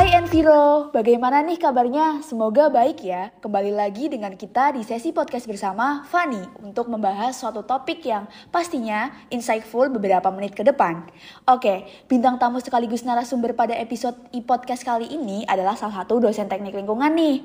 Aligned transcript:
Hai 0.00 0.16
Enviro, 0.16 0.88
bagaimana 0.96 1.44
nih 1.44 1.60
kabarnya? 1.60 2.24
Semoga 2.24 2.72
baik 2.72 3.04
ya. 3.04 3.36
Kembali 3.44 3.68
lagi 3.68 4.08
dengan 4.08 4.32
kita 4.32 4.72
di 4.72 4.80
sesi 4.80 5.12
podcast 5.12 5.44
bersama 5.44 6.08
Fani 6.08 6.40
untuk 6.64 6.88
membahas 6.88 7.36
suatu 7.36 7.68
topik 7.68 8.00
yang 8.08 8.24
pastinya 8.48 9.12
insightful 9.28 9.92
beberapa 9.92 10.32
menit 10.32 10.56
ke 10.56 10.64
depan. 10.64 11.04
Oke, 11.44 11.84
bintang 12.08 12.40
tamu 12.40 12.64
sekaligus 12.64 13.04
narasumber 13.04 13.52
pada 13.52 13.76
episode 13.76 14.16
e-podcast 14.32 14.88
kali 14.88 15.04
ini 15.04 15.44
adalah 15.44 15.76
salah 15.76 16.00
satu 16.00 16.16
dosen 16.16 16.48
teknik 16.48 16.80
lingkungan 16.80 17.12
nih. 17.12 17.44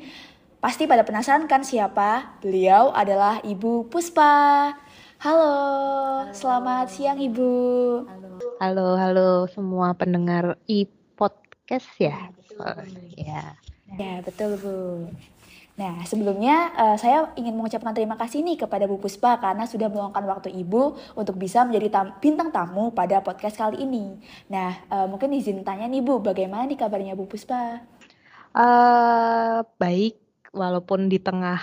Pasti 0.63 0.87
pada 0.87 1.03
penasaran 1.03 1.51
kan 1.51 1.59
siapa? 1.67 2.39
Beliau 2.39 2.95
adalah 2.95 3.43
Ibu 3.43 3.91
Puspa. 3.91 4.71
Halo, 5.19 5.51
halo. 6.23 6.31
selamat 6.31 6.87
siang 6.87 7.19
Ibu. 7.19 7.51
Halo. 8.07 8.31
halo, 8.63 8.87
halo 8.95 9.29
semua 9.51 9.91
pendengar 9.91 10.55
e-podcast 10.71 11.03
podcast 11.65 11.97
ya. 11.97 12.29
Oh, 12.59 12.81
ya. 13.19 13.55
Ya, 13.95 14.13
betul 14.25 14.57
Bu. 14.57 14.75
Nah, 15.75 16.07
sebelumnya 16.07 16.71
uh, 16.71 16.95
saya 16.95 17.35
ingin 17.35 17.51
mengucapkan 17.51 17.91
terima 17.91 18.15
kasih 18.15 18.39
nih 18.47 18.63
kepada 18.63 18.87
Bu 18.87 18.95
Puspa 18.95 19.35
karena 19.43 19.67
sudah 19.67 19.91
meluangkan 19.91 20.23
waktu 20.23 20.49
Ibu 20.55 20.95
untuk 21.19 21.35
bisa 21.35 21.67
menjadi 21.67 21.91
tam 21.91 22.15
bintang 22.23 22.47
tamu 22.47 22.95
pada 22.95 23.19
podcast 23.19 23.59
kali 23.59 23.83
ini. 23.83 24.15
Nah, 24.47 24.71
uh, 24.87 25.03
mungkin 25.11 25.35
izin 25.35 25.67
tanya 25.67 25.83
nih 25.91 25.99
Bu, 25.99 26.23
bagaimana 26.23 26.63
nih 26.63 26.79
kabarnya 26.79 27.19
Bu 27.19 27.27
Puspa? 27.27 27.83
Uh, 28.55 29.67
baik, 29.75 30.15
walaupun 30.55 31.11
di 31.11 31.19
tengah 31.19 31.59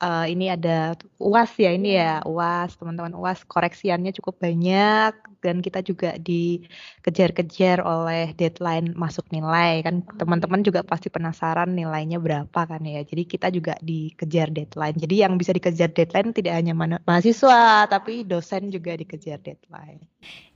uh, 0.00 0.26
ini 0.26 0.50
ada 0.50 0.96
UAS 1.20 1.52
ya 1.60 1.70
ini 1.76 1.94
ya, 2.00 2.24
UAS, 2.24 2.80
teman-teman 2.80 3.12
UAS 3.14 3.44
koreksiannya 3.46 4.10
cukup 4.16 4.40
banyak. 4.40 5.12
Dan 5.40 5.64
kita 5.64 5.80
juga 5.80 6.20
dikejar-kejar 6.20 7.80
oleh 7.80 8.36
deadline 8.36 8.92
masuk 8.92 9.24
nilai. 9.32 9.80
Kan 9.80 10.04
teman-teman 10.20 10.60
juga 10.60 10.84
pasti 10.84 11.08
penasaran 11.08 11.72
nilainya 11.72 12.20
berapa 12.20 12.60
kan 12.68 12.84
ya. 12.84 13.00
Jadi 13.00 13.22
kita 13.24 13.48
juga 13.48 13.72
dikejar 13.80 14.52
deadline. 14.52 15.00
Jadi 15.00 15.14
yang 15.24 15.40
bisa 15.40 15.56
dikejar 15.56 15.96
deadline 15.96 16.36
tidak 16.36 16.60
hanya 16.60 16.76
mahasiswa 16.76 17.88
tapi 17.88 18.28
dosen 18.28 18.68
juga 18.68 18.92
dikejar 19.00 19.40
deadline 19.40 20.04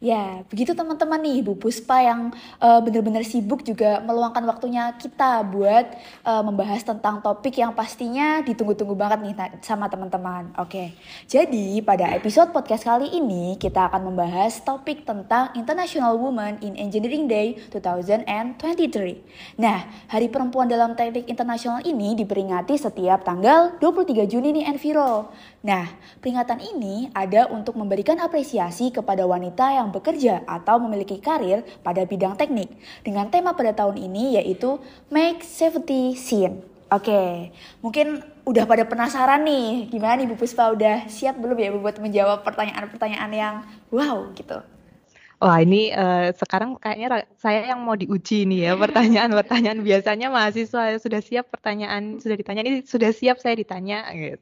ya 0.05 0.45
begitu 0.53 0.77
teman-teman 0.77 1.17
nih 1.25 1.41
Bu 1.41 1.57
Puspa 1.57 2.05
yang 2.05 2.29
uh, 2.61 2.81
benar-benar 2.85 3.25
sibuk 3.25 3.65
juga 3.65 4.05
meluangkan 4.05 4.45
waktunya 4.45 4.93
kita 5.01 5.41
buat 5.49 5.97
uh, 6.29 6.45
membahas 6.45 6.85
tentang 6.85 7.25
topik 7.25 7.57
yang 7.57 7.73
pastinya 7.73 8.45
ditunggu-tunggu 8.45 8.93
banget 8.93 9.19
nih 9.25 9.35
sama 9.65 9.89
teman-teman 9.89 10.53
oke 10.61 10.93
jadi 11.25 11.81
pada 11.81 12.13
episode 12.13 12.53
podcast 12.53 12.85
kali 12.85 13.17
ini 13.17 13.57
kita 13.57 13.89
akan 13.89 14.13
membahas 14.13 14.61
topik 14.61 15.09
tentang 15.09 15.55
International 15.57 16.21
Women 16.21 16.61
in 16.61 16.77
Engineering 16.77 17.25
Day 17.31 17.57
2023. 17.71 19.57
Nah, 19.57 19.89
Hari 20.11 20.29
Perempuan 20.29 20.67
dalam 20.67 20.99
Teknik 20.99 21.31
Internasional 21.31 21.81
ini 21.87 22.19
diperingati 22.19 22.75
setiap 22.77 23.23
tanggal 23.23 23.79
23 23.79 24.27
Juni 24.29 24.61
nih 24.61 24.69
Enviro. 24.69 25.33
Nah, 25.65 25.89
peringatan 26.21 26.61
ini 26.61 27.09
ada 27.17 27.49
untuk 27.49 27.79
memberikan 27.79 28.21
apresiasi 28.21 28.93
kepada 28.93 29.25
wanita 29.25 29.54
yang 29.55 29.95
bekerja 29.95 30.43
atau 30.45 30.83
memiliki 30.83 31.23
karir 31.23 31.63
pada 31.87 32.03
bidang 32.03 32.35
teknik 32.35 32.75
dengan 33.07 33.31
tema 33.31 33.55
pada 33.55 33.71
tahun 33.71 33.97
ini 34.03 34.43
yaitu 34.43 34.83
Make 35.09 35.47
Safety 35.47 36.19
Scene. 36.19 36.75
Oke, 36.93 37.51
mungkin 37.81 38.23
udah 38.47 38.69
pada 38.69 38.85
penasaran 38.85 39.43
nih, 39.43 39.89
gimana 39.89 40.21
nih 40.21 40.29
Bu 40.31 40.37
Puspa 40.37 40.71
udah 40.71 41.09
siap 41.09 41.41
belum 41.41 41.57
ya 41.57 41.73
buat 41.75 41.97
menjawab 41.99 42.45
pertanyaan-pertanyaan 42.45 43.33
yang 43.33 43.55
wow 43.89 44.31
gitu? 44.37 44.63
Wah 45.43 45.59
ini 45.61 45.91
uh, 45.91 46.31
sekarang 46.33 46.79
kayaknya 46.79 47.27
saya 47.37 47.67
yang 47.69 47.83
mau 47.83 47.99
diuji 47.99 48.47
nih 48.47 48.71
ya 48.71 48.73
pertanyaan-pertanyaan 48.79 49.83
biasanya 49.89 50.31
mahasiswa 50.31 50.97
sudah 51.03 51.21
siap 51.21 51.51
pertanyaan 51.51 52.23
sudah 52.23 52.37
ditanya 52.39 52.63
ini 52.63 52.81
sudah 52.87 53.11
siap 53.11 53.43
saya 53.43 53.59
ditanya 53.59 54.09
gitu. 54.15 54.41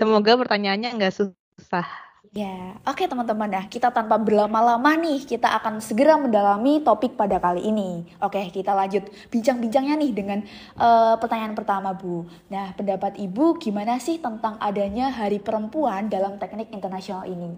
Semoga 0.00 0.36
pertanyaannya 0.40 1.00
nggak 1.00 1.14
susah. 1.14 1.86
Ya, 2.34 2.74
oke 2.82 2.98
okay, 2.98 3.06
teman-teman 3.06 3.46
ya, 3.46 3.62
kita 3.70 3.94
tanpa 3.94 4.18
berlama-lama 4.18 4.98
nih, 4.98 5.22
kita 5.22 5.54
akan 5.54 5.78
segera 5.78 6.18
mendalami 6.18 6.82
topik 6.82 7.14
pada 7.14 7.38
kali 7.38 7.62
ini. 7.62 8.02
Oke, 8.18 8.42
okay, 8.42 8.50
kita 8.50 8.74
lanjut 8.74 9.06
bincang-bincangnya 9.30 9.94
nih 9.94 10.10
dengan 10.10 10.42
uh, 10.74 11.14
pertanyaan 11.14 11.54
pertama, 11.54 11.94
Bu. 11.94 12.26
Nah, 12.50 12.74
pendapat 12.74 13.22
Ibu 13.22 13.62
gimana 13.62 14.02
sih 14.02 14.18
tentang 14.18 14.58
adanya 14.58 15.14
Hari 15.14 15.38
Perempuan 15.46 16.10
dalam 16.10 16.34
teknik 16.42 16.74
internasional 16.74 17.22
ini? 17.30 17.54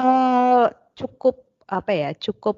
Uh, 0.00 0.72
cukup 0.96 1.44
apa 1.68 1.92
ya, 1.92 2.10
cukup 2.16 2.56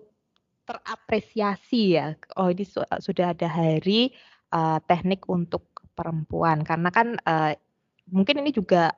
terapresiasi 0.62 1.98
ya. 1.98 2.14
Oh, 2.38 2.54
ini 2.54 2.62
su 2.62 2.78
sudah 3.02 3.34
ada 3.34 3.50
hari 3.50 4.14
uh, 4.54 4.78
teknik 4.86 5.26
untuk 5.26 5.74
perempuan 5.98 6.62
karena 6.62 6.94
kan 6.94 7.18
uh, 7.26 7.50
mungkin 8.14 8.46
ini 8.46 8.54
juga 8.54 8.94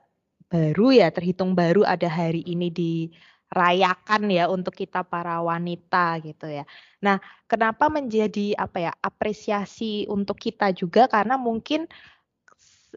baru 0.47 0.95
ya, 0.95 1.07
terhitung 1.11 1.53
baru 1.53 1.83
ada 1.83 2.07
hari 2.07 2.43
ini 2.47 2.71
dirayakan 2.71 4.31
ya 4.31 4.47
untuk 4.47 4.75
kita 4.75 5.03
para 5.03 5.39
wanita 5.43 6.19
gitu 6.23 6.47
ya. 6.47 6.63
Nah, 7.03 7.19
kenapa 7.45 7.91
menjadi 7.91 8.55
apa 8.55 8.89
ya, 8.89 8.91
apresiasi 9.03 10.07
untuk 10.07 10.39
kita 10.39 10.71
juga 10.71 11.07
karena 11.11 11.35
mungkin 11.35 11.87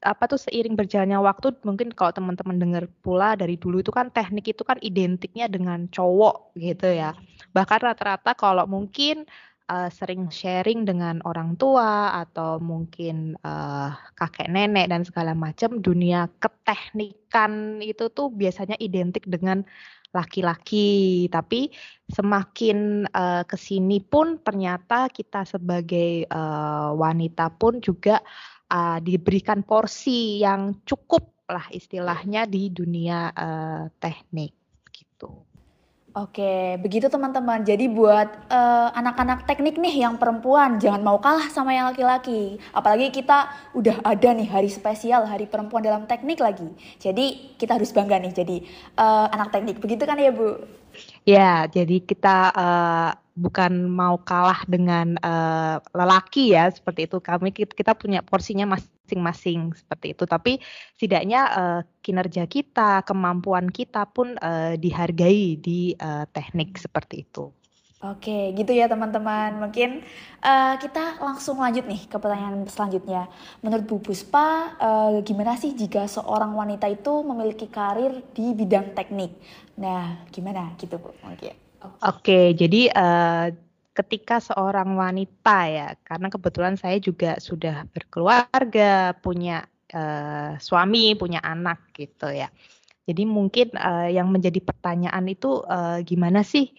apa 0.01 0.25
tuh 0.31 0.41
seiring 0.41 0.79
berjalannya 0.79 1.19
waktu 1.21 1.61
mungkin 1.67 1.93
kalau 1.93 2.15
teman-teman 2.15 2.57
dengar 2.57 2.85
pula 3.05 3.37
dari 3.37 3.61
dulu 3.61 3.85
itu 3.85 3.93
kan 3.93 4.09
teknik 4.09 4.49
itu 4.57 4.63
kan 4.65 4.81
identiknya 4.81 5.51
dengan 5.51 5.91
cowok 5.93 6.57
gitu 6.57 6.89
ya. 6.89 7.13
Bahkan 7.53 7.79
rata-rata 7.85 8.33
kalau 8.33 8.65
mungkin 8.65 9.29
uh, 9.71 9.89
sering 9.89 10.27
sharing 10.35 10.83
dengan 10.83 11.23
orang 11.23 11.55
tua 11.55 12.19
atau 12.27 12.59
mungkin 12.59 13.39
uh, 13.47 13.95
kakek 14.19 14.51
nenek 14.51 14.91
dan 14.91 15.07
segala 15.07 15.33
macam 15.39 15.79
dunia 15.79 16.27
keteknikan 16.43 17.79
itu 17.79 18.11
tuh 18.11 18.35
biasanya 18.35 18.75
identik 18.83 19.31
dengan 19.31 19.63
laki-laki 20.11 21.31
tapi 21.31 21.71
semakin 22.11 23.07
uh, 23.15 23.47
ke 23.47 23.55
sini 23.55 24.03
pun 24.03 24.43
ternyata 24.43 25.07
kita 25.07 25.47
sebagai 25.47 26.27
uh, 26.27 26.91
wanita 26.99 27.55
pun 27.55 27.79
juga 27.79 28.19
uh, 28.75 28.99
diberikan 28.99 29.63
porsi 29.63 30.43
yang 30.43 30.83
cukup 30.83 31.47
lah 31.47 31.67
istilahnya 31.71 32.47
di 32.51 32.75
dunia 32.75 33.31
uh, 33.31 33.87
teknik 34.03 34.51
gitu. 34.91 35.50
Oke, 36.11 36.75
begitu 36.83 37.07
teman-teman. 37.07 37.63
Jadi 37.63 37.87
buat 37.87 38.27
eh, 38.51 38.89
anak-anak 38.99 39.47
teknik 39.47 39.79
nih 39.79 40.03
yang 40.03 40.19
perempuan, 40.19 40.83
jangan 40.83 41.07
mau 41.07 41.23
kalah 41.23 41.47
sama 41.55 41.71
yang 41.71 41.87
laki-laki. 41.87 42.59
Apalagi 42.75 43.15
kita 43.15 43.47
udah 43.79 44.03
ada 44.03 44.29
nih 44.35 44.51
hari 44.51 44.67
spesial, 44.67 45.23
hari 45.23 45.47
perempuan 45.47 45.87
dalam 45.87 46.11
teknik 46.11 46.43
lagi. 46.43 46.67
Jadi 46.99 47.55
kita 47.55 47.79
harus 47.79 47.95
bangga 47.95 48.19
nih 48.19 48.35
jadi 48.35 48.57
uh, 48.99 49.31
anak 49.31 49.55
teknik. 49.55 49.79
Begitu 49.79 50.03
kan 50.03 50.19
ya 50.19 50.35
Bu? 50.35 50.59
Ya, 51.23 51.71
jadi 51.71 52.03
kita 52.03 52.59
uh, 52.59 53.11
bukan 53.39 53.87
mau 53.87 54.19
kalah 54.19 54.67
dengan 54.67 55.15
uh, 55.23 55.79
lelaki 55.95 56.59
ya 56.59 56.75
seperti 56.75 57.07
itu. 57.07 57.23
Kami 57.23 57.55
kita 57.55 57.95
punya 57.95 58.19
porsinya 58.27 58.67
mas 58.67 58.83
masing-masing 59.11 59.75
seperti 59.75 60.15
itu. 60.15 60.25
Tapi 60.29 60.53
setidaknya 60.95 61.41
uh, 61.51 61.81
kinerja 61.99 62.47
kita, 62.47 63.03
kemampuan 63.03 63.67
kita 63.75 64.07
pun 64.07 64.39
uh, 64.39 64.79
dihargai 64.79 65.59
di 65.59 65.99
uh, 65.99 66.29
teknik 66.31 66.79
seperti 66.79 67.27
itu. 67.27 67.51
Oke, 68.01 68.57
gitu 68.57 68.73
ya 68.73 68.89
teman-teman. 68.89 69.61
Mungkin 69.61 70.01
uh, 70.41 70.75
kita 70.81 71.21
langsung 71.21 71.61
lanjut 71.61 71.85
nih 71.85 72.09
ke 72.09 72.17
pertanyaan 72.17 72.65
selanjutnya. 72.65 73.29
Menurut 73.61 73.85
Bu 73.85 74.01
Puspa, 74.01 74.73
uh, 74.81 75.21
gimana 75.21 75.61
sih 75.61 75.77
jika 75.77 76.09
seorang 76.09 76.57
wanita 76.57 76.89
itu 76.89 77.21
memiliki 77.21 77.69
karir 77.69 78.25
di 78.33 78.57
bidang 78.57 78.97
teknik? 78.97 79.37
Nah, 79.77 80.25
gimana 80.33 80.73
gitu 80.81 80.97
Bu? 80.97 81.13
Oke, 81.29 81.53
Oke 82.01 82.57
jadi 82.57 82.89
uh, 82.89 83.53
ketika 83.91 84.39
seorang 84.39 84.95
wanita 84.95 85.59
ya, 85.67 85.89
karena 86.07 86.31
kebetulan 86.31 86.75
saya 86.79 86.97
juga 87.03 87.37
sudah 87.43 87.85
berkeluarga, 87.91 89.15
punya 89.19 89.67
uh, 89.93 90.55
suami, 90.63 91.19
punya 91.19 91.43
anak 91.43 91.91
gitu 91.95 92.31
ya. 92.31 92.49
Jadi 93.05 93.27
mungkin 93.27 93.75
uh, 93.75 94.07
yang 94.07 94.31
menjadi 94.31 94.63
pertanyaan 94.63 95.27
itu 95.27 95.67
uh, 95.67 95.99
gimana 96.07 96.47
sih 96.47 96.71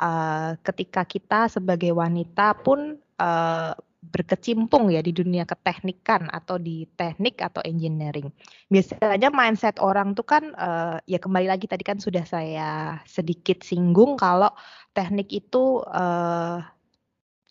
uh, 0.00 0.56
ketika 0.64 1.04
kita 1.04 1.52
sebagai 1.52 1.92
wanita 1.92 2.56
pun 2.64 2.96
uh, 3.20 3.72
berkecimpung 4.12 4.92
ya 4.92 5.00
di 5.00 5.16
dunia 5.16 5.48
keteknikan 5.48 6.28
atau 6.28 6.60
di 6.60 6.84
teknik 6.98 7.40
atau 7.40 7.64
engineering. 7.64 8.28
Biasanya 8.68 9.32
mindset 9.32 9.80
orang 9.80 10.12
tuh 10.12 10.26
kan 10.26 10.52
uh, 10.56 11.00
ya 11.08 11.16
kembali 11.16 11.48
lagi 11.48 11.64
tadi 11.64 11.84
kan 11.86 11.96
sudah 11.96 12.24
saya 12.28 13.00
sedikit 13.08 13.64
singgung 13.64 14.20
kalau 14.20 14.52
teknik 14.92 15.32
itu 15.32 15.80
uh, 15.88 16.60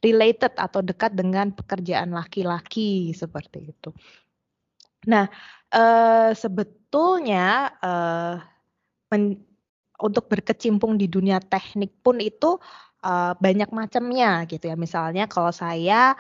related 0.04 0.54
atau 0.60 0.84
dekat 0.84 1.16
dengan 1.16 1.56
pekerjaan 1.56 2.12
laki-laki 2.12 3.16
seperti 3.16 3.72
itu. 3.72 3.90
Nah, 5.08 5.28
uh, 5.72 6.32
sebetulnya 6.36 7.72
uh, 7.80 8.36
men, 9.12 9.40
untuk 10.04 10.28
berkecimpung 10.28 11.00
di 11.00 11.08
dunia 11.08 11.40
teknik 11.40 12.04
pun 12.04 12.20
itu 12.20 12.60
uh, 13.04 13.34
banyak 13.40 13.72
macamnya 13.72 14.44
gitu 14.48 14.68
ya. 14.68 14.76
Misalnya 14.76 15.28
kalau 15.32 15.52
saya 15.56 16.16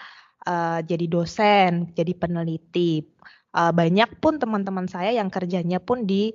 uh, 0.47 0.79
jadi 0.83 1.05
dosen, 1.07 1.91
jadi 1.95 2.13
peneliti, 2.15 3.03
uh, 3.55 3.71
banyak 3.71 4.19
pun 4.19 4.37
teman-teman 4.37 4.87
saya 4.87 5.15
yang 5.15 5.31
kerjanya 5.31 5.79
pun 5.79 6.03
di 6.03 6.33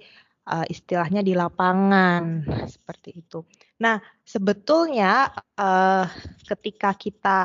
uh, 0.49 0.65
istilahnya 0.67 1.21
di 1.21 1.37
lapangan 1.37 2.45
seperti 2.67 3.21
itu. 3.21 3.45
Nah, 3.85 4.01
sebetulnya 4.25 5.31
uh, 5.61 6.09
ketika 6.49 6.97
kita 6.97 7.39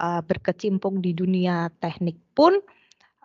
uh, 0.00 0.20
berkecimpung 0.22 1.02
di 1.02 1.12
dunia 1.12 1.68
teknik 1.82 2.16
pun 2.32 2.56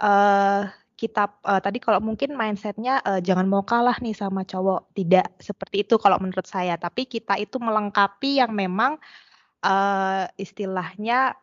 uh, 0.02 0.64
kita 1.02 1.34
uh, 1.50 1.58
tadi 1.58 1.82
kalau 1.82 1.98
mungkin 1.98 2.38
mindsetnya 2.38 3.02
uh, 3.02 3.18
jangan 3.18 3.50
mau 3.50 3.66
kalah 3.66 3.98
nih 3.98 4.14
sama 4.14 4.46
cowok. 4.46 4.94
Tidak 4.94 5.42
seperti 5.42 5.82
itu 5.82 5.98
kalau 5.98 6.22
menurut 6.22 6.46
saya. 6.46 6.78
Tapi 6.78 7.10
kita 7.10 7.42
itu 7.42 7.58
melengkapi 7.58 8.38
yang 8.38 8.54
memang 8.54 9.02
uh, 9.66 10.30
istilahnya 10.38 11.34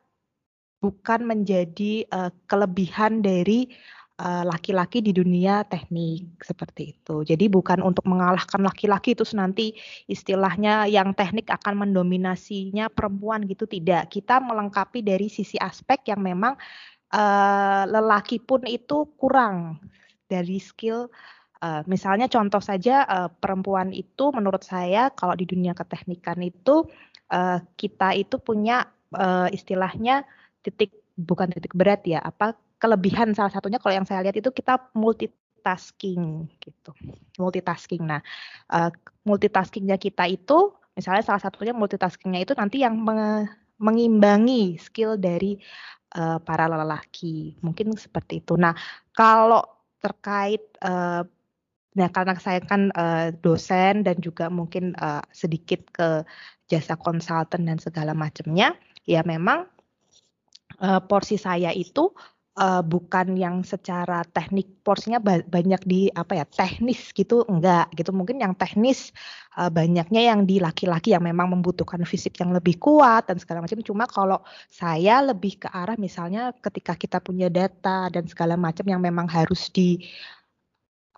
bukan 0.78 1.26
menjadi 1.26 2.06
uh, 2.10 2.30
kelebihan 2.46 3.22
dari 3.22 3.70
laki-laki 4.18 4.98
uh, 4.98 5.04
di 5.06 5.12
dunia 5.14 5.62
teknik 5.70 6.42
seperti 6.42 6.90
itu. 6.90 7.22
Jadi 7.22 7.46
bukan 7.46 7.78
untuk 7.78 8.02
mengalahkan 8.02 8.58
laki-laki 8.66 9.14
itu 9.14 9.22
nanti 9.38 9.78
istilahnya 10.10 10.90
yang 10.90 11.14
teknik 11.14 11.46
akan 11.46 11.86
mendominasinya 11.86 12.90
perempuan 12.90 13.46
gitu 13.46 13.70
tidak. 13.70 14.10
Kita 14.10 14.42
melengkapi 14.42 15.06
dari 15.06 15.30
sisi 15.30 15.54
aspek 15.62 16.02
yang 16.10 16.26
memang 16.26 16.58
uh, 17.14 17.86
lelaki 17.86 18.42
pun 18.42 18.66
itu 18.66 19.06
kurang 19.14 19.78
dari 20.26 20.58
skill 20.58 21.06
uh, 21.62 21.82
misalnya 21.88 22.28
contoh 22.30 22.60
saja 22.62 23.04
uh, 23.08 23.28
perempuan 23.32 23.90
itu 23.90 24.30
menurut 24.30 24.62
saya 24.62 25.10
kalau 25.14 25.34
di 25.34 25.48
dunia 25.48 25.72
keteknikan 25.74 26.38
itu 26.44 26.86
uh, 27.32 27.58
kita 27.80 28.14
itu 28.14 28.36
punya 28.38 28.86
uh, 29.14 29.48
istilahnya 29.50 30.24
titik 30.68 30.92
bukan 31.16 31.48
titik 31.48 31.72
berat 31.72 32.04
ya 32.04 32.20
apa 32.20 32.54
kelebihan 32.78 33.32
salah 33.34 33.50
satunya 33.50 33.80
kalau 33.80 33.96
yang 33.96 34.06
saya 34.06 34.22
lihat 34.22 34.36
itu 34.38 34.52
kita 34.52 34.92
multitasking 34.94 36.46
gitu 36.60 36.90
multitasking 37.40 38.04
nah 38.06 38.20
uh, 38.70 38.92
multitaskingnya 39.26 39.98
kita 39.98 40.28
itu 40.30 40.76
misalnya 40.94 41.22
salah 41.26 41.42
satunya 41.42 41.74
multitaskingnya 41.74 42.42
itu 42.42 42.52
nanti 42.58 42.82
yang 42.82 42.98
mengimbangi 43.78 44.76
skill 44.82 45.14
dari 45.14 45.56
uh, 46.18 46.38
para 46.42 46.66
lelaki. 46.66 47.54
Mungkin 47.62 47.94
seperti 47.94 48.42
itu. 48.42 48.58
Nah, 48.58 48.74
kalau 49.14 49.62
terkait 50.02 50.62
uh, 50.82 51.22
nah 51.98 52.06
karena 52.14 52.38
saya 52.38 52.62
kan 52.62 52.94
uh, 52.94 53.34
dosen 53.42 54.06
dan 54.06 54.22
juga 54.22 54.46
mungkin 54.46 54.94
uh, 55.02 55.24
sedikit 55.34 55.82
ke 55.90 56.22
jasa 56.70 56.94
konsultan 56.94 57.66
dan 57.66 57.78
segala 57.82 58.14
macamnya, 58.14 58.76
ya 59.08 59.24
memang 59.26 59.66
uh, 60.82 61.00
porsi 61.02 61.36
saya 61.38 61.70
itu 61.74 62.10
uh, 62.58 62.82
bukan 62.82 63.38
yang 63.38 63.62
secara 63.62 64.26
teknik 64.26 64.82
porsinya 64.82 65.22
ba 65.22 65.40
banyak 65.46 65.82
di 65.86 66.00
apa 66.12 66.42
ya 66.42 66.44
teknis 66.44 67.14
gitu 67.14 67.46
enggak 67.46 67.88
gitu 67.94 68.10
mungkin 68.10 68.42
yang 68.42 68.58
teknis 68.58 69.14
uh, 69.56 69.70
banyaknya 69.70 70.34
yang 70.34 70.42
di 70.44 70.58
laki-laki 70.58 71.14
yang 71.14 71.22
memang 71.22 71.54
membutuhkan 71.54 72.02
fisik 72.02 72.36
yang 72.42 72.50
lebih 72.50 72.76
kuat 72.82 73.30
dan 73.30 73.38
segala 73.38 73.62
macam 73.62 73.78
cuma 73.80 74.04
kalau 74.10 74.42
saya 74.68 75.22
lebih 75.22 75.62
ke 75.62 75.68
arah 75.70 75.94
misalnya 75.96 76.50
ketika 76.58 76.98
kita 76.98 77.22
punya 77.22 77.46
data 77.46 78.10
dan 78.10 78.26
segala 78.26 78.58
macam 78.58 78.84
yang 78.84 78.98
memang 78.98 79.30
harus 79.30 79.70
di 79.70 80.02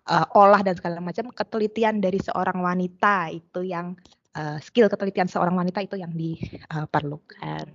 uh, 0.07 0.27
olah 0.37 0.61
dan 0.61 0.77
segala 0.77 1.01
macam 1.01 1.33
ketelitian 1.33 2.05
dari 2.05 2.21
seorang 2.21 2.61
wanita 2.61 3.33
itu 3.33 3.65
yang 3.65 3.97
uh, 4.37 4.61
skill 4.61 4.93
ketelitian 4.93 5.27
seorang 5.31 5.57
wanita 5.57 5.81
itu 5.81 5.97
yang 5.97 6.13
diperlukan. 6.13 7.67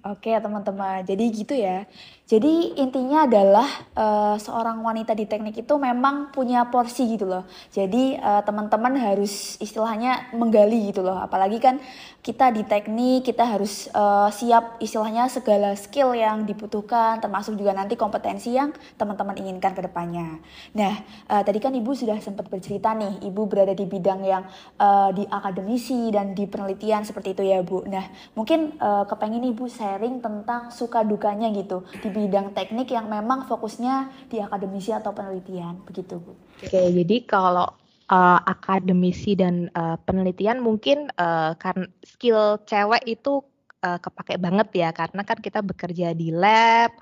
Oke 0.00 0.32
teman-teman, 0.32 1.04
jadi 1.04 1.24
gitu 1.28 1.52
ya. 1.52 1.84
Jadi 2.30 2.78
intinya 2.78 3.26
adalah 3.26 3.66
uh, 3.98 4.38
seorang 4.38 4.86
wanita 4.86 5.18
di 5.18 5.26
teknik 5.26 5.66
itu 5.66 5.74
memang 5.76 6.30
punya 6.30 6.62
porsi 6.70 7.10
gitu 7.18 7.26
loh. 7.26 7.42
Jadi 7.74 8.14
uh, 8.14 8.38
teman-teman 8.46 8.94
harus 8.94 9.58
istilahnya 9.58 10.30
menggali 10.30 10.94
gitu 10.94 11.02
loh. 11.02 11.18
Apalagi 11.18 11.58
kan 11.58 11.82
kita 12.22 12.54
di 12.54 12.62
teknik 12.62 13.26
kita 13.26 13.42
harus 13.42 13.90
uh, 13.90 14.30
siap 14.30 14.78
istilahnya 14.78 15.26
segala 15.26 15.74
skill 15.74 16.14
yang 16.14 16.46
dibutuhkan, 16.46 17.18
termasuk 17.18 17.58
juga 17.58 17.74
nanti 17.74 17.98
kompetensi 17.98 18.54
yang 18.54 18.70
teman-teman 18.94 19.34
inginkan 19.34 19.74
ke 19.74 19.82
depannya. 19.82 20.38
Nah 20.78 21.02
uh, 21.26 21.42
tadi 21.42 21.58
kan 21.58 21.74
ibu 21.74 21.90
sudah 21.98 22.14
sempat 22.22 22.46
bercerita 22.46 22.94
nih, 22.94 23.26
ibu 23.26 23.42
berada 23.50 23.74
di 23.74 23.90
bidang 23.90 24.22
yang 24.22 24.46
uh, 24.78 25.10
di 25.10 25.26
akademisi 25.26 26.14
dan 26.14 26.30
di 26.30 26.46
penelitian 26.46 27.02
seperti 27.02 27.34
itu 27.34 27.42
ya 27.42 27.58
bu. 27.66 27.82
Nah 27.90 28.06
mungkin 28.38 28.78
uh, 28.78 29.02
kepengen 29.10 29.42
ibu 29.50 29.66
saya 29.66 29.89
sharing 29.90 30.22
tentang 30.22 30.70
suka 30.70 31.02
dukanya 31.02 31.50
gitu 31.50 31.82
di 31.98 32.14
bidang 32.14 32.54
teknik 32.54 32.94
yang 32.94 33.10
memang 33.10 33.42
fokusnya 33.50 34.06
di 34.30 34.38
akademisi 34.38 34.94
atau 34.94 35.10
penelitian 35.10 35.82
begitu 35.82 36.22
Bu. 36.22 36.38
Oke, 36.62 36.78
jadi 36.94 37.16
kalau 37.26 37.66
uh, 38.06 38.38
akademisi 38.46 39.34
dan 39.34 39.66
uh, 39.74 39.98
penelitian 40.06 40.62
mungkin 40.62 41.10
uh, 41.18 41.58
kan 41.58 41.90
skill 42.06 42.62
cewek 42.70 43.02
itu 43.02 43.42
uh, 43.82 43.98
kepake 43.98 44.38
banget 44.38 44.70
ya 44.78 44.94
karena 44.94 45.26
kan 45.26 45.42
kita 45.42 45.58
bekerja 45.58 46.14
di 46.14 46.30
lab 46.30 46.94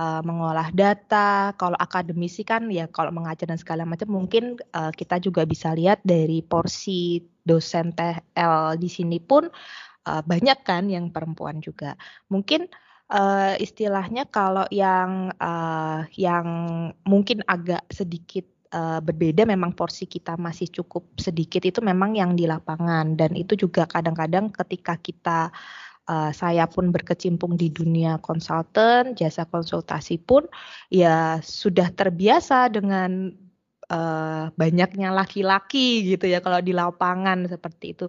uh, 0.00 0.24
mengolah 0.24 0.72
data. 0.72 1.52
Kalau 1.60 1.76
akademisi 1.76 2.48
kan 2.48 2.72
ya 2.72 2.88
kalau 2.88 3.12
mengajar 3.12 3.44
dan 3.44 3.60
segala 3.60 3.84
macam 3.84 4.08
mungkin 4.08 4.56
uh, 4.72 4.88
kita 4.88 5.20
juga 5.20 5.44
bisa 5.44 5.76
lihat 5.76 6.00
dari 6.00 6.40
porsi 6.40 7.20
dosen 7.44 7.92
TL 7.92 8.80
di 8.80 8.88
sini 8.88 9.20
pun 9.20 9.52
uh, 10.06 10.22
banyak 10.22 10.58
kan 10.62 10.88
yang 10.88 11.10
perempuan 11.10 11.62
juga. 11.62 11.94
Mungkin 12.30 12.70
uh, 13.12 13.54
istilahnya 13.60 14.26
kalau 14.30 14.66
yang 14.72 15.30
uh, 15.36 16.06
yang 16.16 16.46
mungkin 17.04 17.44
agak 17.46 17.84
sedikit 17.92 18.48
uh, 18.72 18.98
berbeda 19.04 19.44
memang 19.44 19.76
porsi 19.76 20.08
kita 20.08 20.40
masih 20.40 20.72
cukup 20.72 21.06
sedikit 21.20 21.62
itu 21.62 21.84
memang 21.84 22.16
yang 22.16 22.32
di 22.34 22.48
lapangan 22.48 23.14
dan 23.14 23.36
itu 23.36 23.54
juga 23.54 23.84
kadang-kadang 23.84 24.50
ketika 24.50 24.96
kita 24.98 25.40
uh, 26.08 26.30
saya 26.32 26.66
pun 26.66 26.90
berkecimpung 26.90 27.54
di 27.54 27.68
dunia 27.68 28.18
konsultan, 28.24 29.14
jasa 29.14 29.46
konsultasi 29.46 30.18
pun 30.18 30.48
ya 30.88 31.38
sudah 31.44 31.92
terbiasa 31.92 32.72
dengan 32.72 33.36
uh, 33.90 34.52
banyaknya 34.54 35.10
laki-laki 35.10 36.06
gitu 36.14 36.30
ya 36.30 36.38
kalau 36.38 36.62
di 36.62 36.70
lapangan 36.70 37.48
seperti 37.48 37.98
itu 37.98 38.06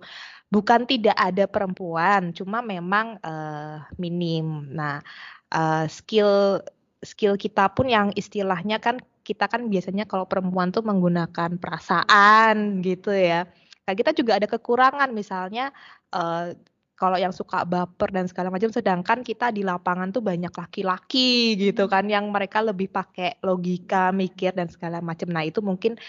bukan 0.53 0.85
tidak 0.85 1.17
ada 1.17 1.49
perempuan, 1.49 2.29
cuma 2.37 2.61
memang 2.61 3.17
uh, 3.25 3.81
minim. 3.97 4.69
Nah, 4.69 5.01
uh, 5.49 5.89
skill 5.89 6.61
skill 7.01 7.33
kita 7.41 7.73
pun 7.73 7.89
yang 7.89 8.13
istilahnya 8.13 8.77
kan 8.77 9.01
kita 9.25 9.49
kan 9.49 9.65
biasanya 9.73 10.05
kalau 10.05 10.29
perempuan 10.29 10.69
tuh 10.69 10.85
menggunakan 10.85 11.57
perasaan 11.57 12.85
gitu 12.85 13.09
ya. 13.09 13.49
Nah, 13.89 13.93
kita 13.97 14.13
juga 14.13 14.37
ada 14.37 14.45
kekurangan 14.45 15.09
misalnya 15.09 15.73
uh, 16.13 16.53
kalau 17.03 17.19
yang 17.19 17.35
suka 17.35 17.67
baper 17.67 18.15
dan 18.15 18.31
segala 18.31 18.47
macam 18.47 18.71
sedangkan 18.71 19.27
kita 19.27 19.51
di 19.51 19.67
lapangan 19.67 20.15
tuh 20.15 20.23
banyak 20.23 20.55
laki-laki 20.55 21.59
gitu 21.59 21.91
kan 21.91 22.07
yang 22.07 22.31
mereka 22.31 22.63
lebih 22.63 22.87
pakai 22.87 23.43
logika 23.43 24.15
mikir 24.15 24.55
dan 24.55 24.71
segala 24.71 25.03
macam. 25.03 25.27
Nah 25.27 25.43
itu 25.43 25.59
mungkin 25.59 25.99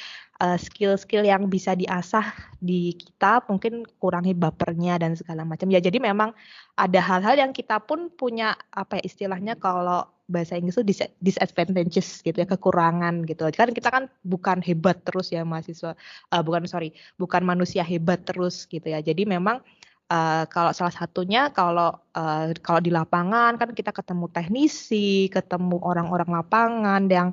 skill 0.54 0.94
skill-skill 0.94 1.24
yang 1.24 1.48
bisa 1.48 1.72
diasah 1.72 2.36
di 2.60 2.92
kita 2.92 3.40
mungkin 3.48 3.88
kurangi 3.98 4.36
bapernya 4.36 5.00
dan 5.00 5.16
segala 5.16 5.42
macam. 5.42 5.72
Ya 5.72 5.80
jadi 5.80 5.96
memang 5.96 6.36
ada 6.76 7.00
hal-hal 7.00 7.40
yang 7.40 7.52
kita 7.56 7.80
pun 7.80 8.12
punya 8.12 8.52
apa 8.74 9.00
ya 9.00 9.02
istilahnya 9.08 9.56
kalau 9.56 10.04
bahasa 10.28 10.56
Inggris 10.56 10.76
itu 10.80 11.08
disadvantages 11.20 12.20
gitu 12.20 12.36
ya 12.36 12.44
kekurangan 12.44 13.24
gitu. 13.24 13.48
Kan 13.56 13.72
kita 13.72 13.88
kan 13.88 14.04
bukan 14.22 14.60
hebat 14.60 15.00
terus 15.08 15.32
ya 15.32 15.42
mahasiswa 15.42 15.96
uh, 16.30 16.42
bukan 16.44 16.68
sorry 16.68 16.92
bukan 17.16 17.40
manusia 17.40 17.80
hebat 17.80 18.22
terus 18.28 18.68
gitu 18.68 18.84
ya. 18.84 19.00
Jadi 19.00 19.24
memang 19.24 19.64
Uh, 20.04 20.44
kalau 20.52 20.68
salah 20.76 20.92
satunya 20.92 21.48
kalau 21.48 21.96
uh, 22.12 22.52
kalau 22.60 22.80
di 22.84 22.92
lapangan 22.92 23.56
kan 23.56 23.72
kita 23.72 23.88
ketemu 23.88 24.28
teknisi, 24.28 25.32
ketemu 25.32 25.80
orang-orang 25.80 26.28
lapangan 26.28 27.02
yang 27.08 27.28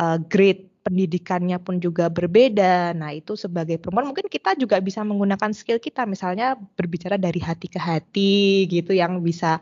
uh, 0.00 0.16
grade 0.24 0.64
pendidikannya 0.86 1.58
pun 1.58 1.82
juga 1.82 2.06
berbeda. 2.06 2.94
Nah, 2.94 3.10
itu 3.10 3.34
sebagai 3.34 3.82
perempuan 3.82 4.06
mungkin 4.06 4.30
kita 4.30 4.54
juga 4.54 4.78
bisa 4.78 5.02
menggunakan 5.02 5.50
skill 5.50 5.82
kita 5.82 6.06
misalnya 6.06 6.54
berbicara 6.78 7.18
dari 7.18 7.42
hati 7.42 7.66
ke 7.66 7.80
hati 7.82 8.64
gitu 8.70 8.94
yang 8.94 9.18
bisa 9.18 9.58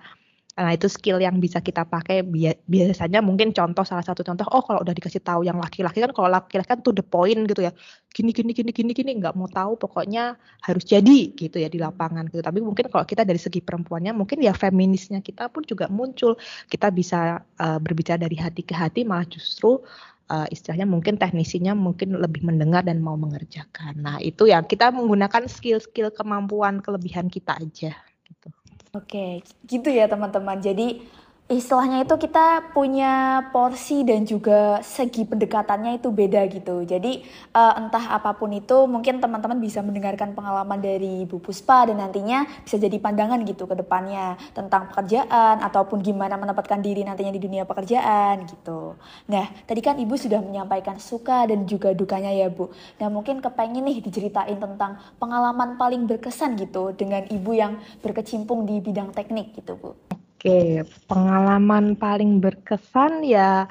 Nah, 0.55 0.71
itu 0.71 0.87
skill 0.87 1.19
yang 1.19 1.43
bisa 1.43 1.59
kita 1.59 1.83
pakai 1.83 2.23
biasanya 2.71 3.19
mungkin 3.19 3.51
contoh 3.51 3.83
salah 3.83 4.07
satu 4.07 4.23
contoh 4.23 4.47
oh 4.55 4.63
kalau 4.63 4.87
udah 4.87 4.95
dikasih 4.95 5.19
tahu 5.19 5.43
yang 5.43 5.59
laki-laki 5.59 5.99
kan 5.99 6.15
kalau 6.15 6.31
laki-laki 6.31 6.71
kan 6.71 6.79
tuh 6.79 6.95
the 6.95 7.03
point 7.03 7.51
gitu 7.51 7.67
ya. 7.67 7.75
Gini 8.15 8.31
gini 8.31 8.55
gini 8.55 8.71
gini 8.71 8.93
gini 8.95 9.11
nggak 9.19 9.35
mau 9.35 9.51
tahu 9.51 9.75
pokoknya 9.75 10.39
harus 10.63 10.87
jadi 10.87 11.35
gitu 11.35 11.59
ya 11.59 11.67
di 11.67 11.83
lapangan 11.83 12.31
gitu. 12.31 12.39
Tapi 12.39 12.63
mungkin 12.63 12.87
kalau 12.87 13.03
kita 13.03 13.27
dari 13.27 13.43
segi 13.43 13.59
perempuannya 13.59 14.15
mungkin 14.15 14.39
ya 14.39 14.55
feminisnya 14.55 15.19
kita 15.27 15.51
pun 15.51 15.67
juga 15.67 15.91
muncul. 15.91 16.39
Kita 16.71 16.95
bisa 16.95 17.43
uh, 17.59 17.79
berbicara 17.83 18.23
dari 18.23 18.39
hati 18.39 18.63
ke 18.63 18.79
hati 18.79 19.03
malah 19.03 19.27
justru 19.27 19.83
uh, 20.31 20.47
istilahnya 20.55 20.87
mungkin 20.89 21.19
teknisinya 21.19 21.75
mungkin 21.77 22.17
lebih 22.17 22.47
mendengar 22.47 22.87
dan 22.87 23.03
mau 23.03 23.19
mengerjakan. 23.19 23.99
Nah, 24.01 24.17
itu 24.23 24.49
ya 24.49 24.63
kita 24.63 24.95
menggunakan 24.95 25.51
skill-skill 25.51 26.15
kemampuan 26.15 26.81
kelebihan 26.81 27.29
kita 27.29 27.59
aja 27.59 27.93
gitu. 28.25 28.49
Oke, 28.95 29.43
gitu 29.67 29.89
ya 29.91 30.07
teman-teman. 30.07 30.63
Jadi 30.63 31.03
istilahnya 31.45 32.09
itu 32.09 32.17
kita 32.17 32.73
punya 32.73 33.45
porsi 33.53 34.01
dan 34.01 34.25
juga 34.25 34.81
segi 34.81 35.29
pendekatannya 35.29 36.01
itu 36.01 36.09
beda 36.09 36.49
gitu. 36.49 36.89
Jadi 36.89 37.21
uh, 37.53 37.85
entah 37.85 38.17
apa 38.17 38.33
pun 38.33 38.49
itu 38.49 38.89
mungkin 38.89 39.21
teman-teman 39.21 39.61
bisa 39.61 39.85
mendengarkan 39.85 40.33
pengalaman 40.33 40.81
dari 40.81 41.29
Bu 41.29 41.45
Puspa 41.45 41.85
dan 41.85 42.01
nantinya 42.01 42.49
bisa 42.65 42.81
jadi 42.81 42.97
pandangan 42.97 43.45
gitu 43.45 43.69
ke 43.69 43.77
depannya 43.77 44.41
tentang 44.57 44.89
pekerjaan 44.89 45.61
ataupun 45.61 46.01
gimana 46.01 46.41
menempatkan 46.41 46.81
diri 46.81 47.05
nantinya 47.05 47.37
di 47.37 47.43
dunia 47.45 47.69
pekerjaan 47.69 48.49
gitu. 48.49 48.97
Nah, 49.29 49.45
tadi 49.69 49.85
kan 49.85 50.01
Ibu 50.01 50.17
sudah 50.17 50.41
menyampaikan 50.41 50.97
suka 50.97 51.45
dan 51.45 51.69
juga 51.69 51.93
dukanya 51.93 52.33
ya 52.33 52.49
Bu. 52.49 52.73
Nah, 52.97 53.13
mungkin 53.13 53.45
kepengen 53.45 53.85
nih 53.85 54.01
diceritain 54.01 54.57
tentang 54.57 54.97
pengalaman 55.21 55.77
paling 55.77 56.09
berkesan 56.09 56.57
gitu 56.57 56.97
dengan 56.97 57.29
Ibu 57.29 57.51
yang 57.53 57.77
berkecimpung 58.01 58.65
di 58.65 58.81
bidang 58.81 59.13
teknik 59.13 59.53
gitu 59.61 59.77
Bu. 59.77 60.14
Oke, 60.45 60.85
pengalaman 61.09 61.97
paling 61.97 62.37
berkesan 62.37 63.25
ya 63.25 63.65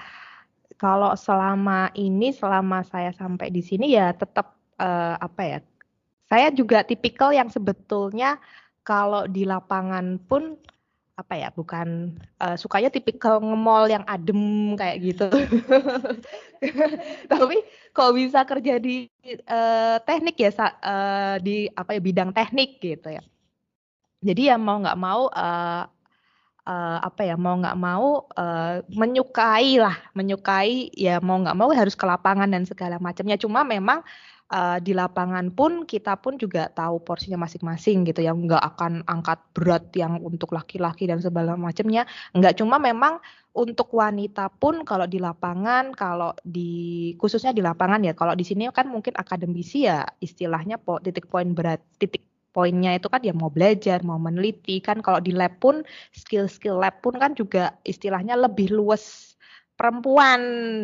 kalau 0.82 1.14
selama 1.14 1.94
ini, 1.94 2.34
selama 2.34 2.82
saya 2.82 3.14
sampai 3.14 3.54
di 3.54 3.62
sini 3.62 3.94
ya 3.94 4.10
tetap 4.10 4.58
uh, 4.82 5.14
apa 5.22 5.42
ya? 5.46 5.60
Saya 6.26 6.50
juga 6.50 6.82
tipikal 6.82 7.30
yang 7.30 7.54
sebetulnya 7.54 8.42
kalau 8.82 9.30
di 9.30 9.46
lapangan 9.46 10.18
pun 10.26 10.58
apa 11.14 11.38
ya? 11.38 11.54
Bukan 11.54 12.18
uh, 12.42 12.58
sukanya 12.58 12.90
tipikal 12.90 13.38
ngemol 13.38 13.94
yang 13.94 14.02
adem 14.10 14.74
kayak 14.74 15.14
gitu. 15.14 15.30
Tapi 17.38 17.58
kalau 17.94 18.18
bisa 18.18 18.42
kerja 18.50 18.82
di 18.82 19.06
uh, 19.46 20.02
teknik 20.10 20.42
ya 20.42 20.50
uh, 20.58 21.38
di 21.38 21.70
apa 21.70 21.94
ya 21.94 22.02
bidang 22.02 22.34
teknik 22.34 22.82
gitu 22.82 23.14
ya. 23.14 23.22
Jadi 24.26 24.50
ya 24.50 24.58
mau 24.58 24.82
nggak 24.82 24.98
mau 24.98 25.30
uh, 25.30 25.93
uh, 26.68 27.00
apa 27.04 27.28
ya 27.28 27.36
mau 27.36 27.56
nggak 27.60 27.78
mau 27.80 28.28
uh, 28.36 28.84
menyukai 28.92 29.80
lah 29.80 29.96
menyukai 30.16 30.92
ya 30.96 31.20
mau 31.20 31.40
nggak 31.40 31.58
mau 31.58 31.70
harus 31.72 31.96
ke 31.96 32.06
lapangan 32.08 32.50
dan 32.52 32.64
segala 32.64 32.98
macamnya. 33.00 33.36
Cuma 33.40 33.64
memang 33.68 34.04
uh, 34.52 34.78
di 34.80 34.96
lapangan 34.96 35.52
pun 35.52 35.84
kita 35.84 36.20
pun 36.20 36.40
juga 36.40 36.72
tahu 36.72 37.04
porsinya 37.04 37.40
masing-masing 37.44 38.08
gitu 38.08 38.24
ya. 38.24 38.32
Nggak 38.32 38.64
akan 38.76 39.04
angkat 39.08 39.40
berat 39.56 39.86
yang 39.96 40.20
untuk 40.24 40.56
laki-laki 40.56 41.08
dan 41.08 41.20
segala 41.20 41.56
macamnya. 41.60 42.08
Nggak 42.36 42.60
cuma 42.60 42.80
memang 42.80 43.20
untuk 43.54 43.94
wanita 43.94 44.50
pun 44.58 44.82
kalau 44.82 45.06
di 45.06 45.22
lapangan 45.22 45.94
kalau 45.94 46.34
di 46.42 47.14
khususnya 47.22 47.54
di 47.54 47.62
lapangan 47.62 48.02
ya 48.02 48.18
kalau 48.18 48.34
di 48.34 48.42
sini 48.42 48.66
kan 48.74 48.90
mungkin 48.90 49.14
akademisi 49.14 49.86
ya 49.86 50.02
istilahnya 50.18 50.82
po, 50.82 50.98
titik 50.98 51.30
poin 51.30 51.54
berat 51.54 51.78
titik 52.02 52.33
poinnya 52.54 52.96
itu 52.96 53.10
kan 53.10 53.20
ya 53.26 53.34
mau 53.34 53.50
belajar, 53.50 54.00
mau 54.06 54.22
meneliti 54.22 54.80
kan 54.80 55.02
kalau 55.02 55.20
di 55.20 55.34
lab 55.34 55.58
pun 55.58 55.82
skill-skill 56.14 56.78
lab 56.78 57.02
pun 57.02 57.18
kan 57.18 57.34
juga 57.34 57.74
istilahnya 57.84 58.38
lebih 58.38 58.70
luas 58.72 59.36
perempuan 59.76 60.42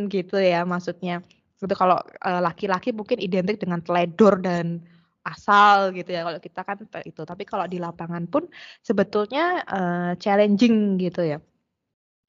gitu 0.10 0.42
ya 0.42 0.66
maksudnya. 0.66 1.22
Itu 1.62 1.76
kalau 1.78 2.02
eh, 2.02 2.42
laki-laki 2.42 2.90
mungkin 2.92 3.22
identik 3.22 3.62
dengan 3.62 3.80
teledor 3.86 4.42
dan 4.42 4.82
asal 5.28 5.94
gitu 5.94 6.10
ya 6.10 6.26
kalau 6.26 6.40
kita 6.42 6.62
kan 6.66 6.78
itu. 7.06 7.22
Tapi 7.22 7.44
kalau 7.46 7.70
di 7.70 7.78
lapangan 7.78 8.26
pun 8.26 8.50
sebetulnya 8.82 9.62
uh, 9.68 10.12
challenging 10.18 10.98
gitu 10.98 11.22
ya. 11.22 11.38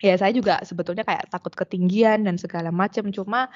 Ya 0.00 0.14
saya 0.16 0.32
juga 0.32 0.61
sebetulnya 0.64 1.04
kayak 1.04 1.28
takut 1.28 1.52
ketinggian 1.52 2.25
dan 2.25 2.37
segala 2.40 2.73
macam 2.73 3.12
cuma 3.12 3.49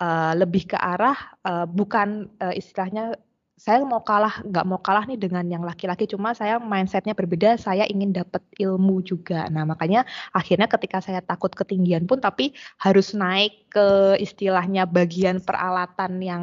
uh, 0.00 0.32
lebih 0.36 0.68
ke 0.72 0.78
arah 0.78 1.16
uh, 1.44 1.64
bukan 1.64 2.28
uh, 2.40 2.52
istilahnya 2.52 3.16
saya 3.56 3.80
mau 3.88 4.04
kalah 4.04 4.44
nggak 4.44 4.64
mau 4.68 4.76
kalah 4.76 5.08
nih 5.08 5.16
dengan 5.16 5.44
yang 5.48 5.64
laki-laki 5.64 6.04
cuma 6.04 6.36
saya 6.36 6.60
mindsetnya 6.60 7.16
berbeda 7.16 7.56
saya 7.56 7.88
ingin 7.88 8.12
dapat 8.12 8.44
ilmu 8.60 9.00
juga. 9.00 9.48
Nah 9.48 9.64
makanya 9.64 10.04
akhirnya 10.36 10.68
ketika 10.68 11.00
saya 11.00 11.24
takut 11.24 11.48
ketinggian 11.56 12.04
pun 12.04 12.20
tapi 12.20 12.52
harus 12.76 13.16
naik 13.16 13.72
ke 13.72 14.20
istilahnya 14.20 14.84
bagian 14.84 15.40
peralatan 15.40 16.20
yang 16.20 16.42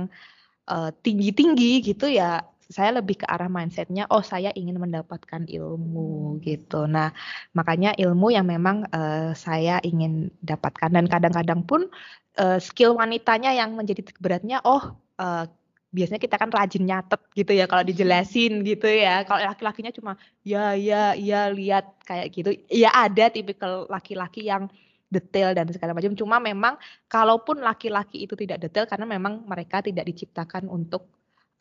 uh, 0.65 0.89
tinggi-tinggi 1.05 1.85
gitu 1.85 2.09
ya 2.09 2.41
saya 2.73 2.97
lebih 2.97 3.21
ke 3.21 3.25
arah 3.29 3.45
mindsetnya 3.45 4.09
oh 4.09 4.25
saya 4.25 4.49
ingin 4.57 4.81
mendapatkan 4.81 5.45
ilmu 5.45 6.41
gitu. 6.41 6.89
Nah 6.89 7.13
makanya 7.53 7.93
ilmu 7.93 8.33
yang 8.33 8.49
memang 8.49 8.89
uh, 8.89 9.37
saya 9.37 9.77
ingin 9.85 10.33
dapatkan. 10.41 10.89
Dan 10.89 11.05
kadang-kadang 11.05 11.61
pun 11.69 11.93
uh, 12.41 12.57
skill 12.57 12.97
wanitanya 12.97 13.53
yang 13.53 13.77
menjadi 13.77 14.01
beratnya 14.17 14.65
oh 14.65 14.97
uh, 15.21 15.45
biasanya 15.93 16.17
kita 16.17 16.35
kan 16.41 16.49
rajin 16.49 16.83
nyatet 16.89 17.21
gitu 17.37 17.53
ya 17.53 17.69
kalau 17.69 17.85
dijelasin 17.85 18.65
gitu 18.65 18.89
ya. 18.89 19.21
Kalau 19.23 19.45
laki-lakinya 19.45 19.93
cuma 19.93 20.17
ya 20.41 20.73
ya 20.73 21.13
ya 21.13 21.53
lihat 21.53 21.85
kayak 22.03 22.27
gitu. 22.33 22.49
Ya 22.67 22.89
ada 22.89 23.29
tipikal 23.29 23.85
laki-laki 23.87 24.49
yang 24.49 24.67
detail 25.13 25.53
dan 25.53 25.69
segala 25.69 25.93
macam. 25.93 26.17
Cuma 26.17 26.41
memang 26.41 26.81
kalaupun 27.05 27.61
laki-laki 27.61 28.25
itu 28.25 28.33
tidak 28.33 28.65
detail 28.65 28.89
karena 28.89 29.05
memang 29.05 29.45
mereka 29.45 29.85
tidak 29.85 30.09
diciptakan 30.09 30.65
untuk 30.65 31.05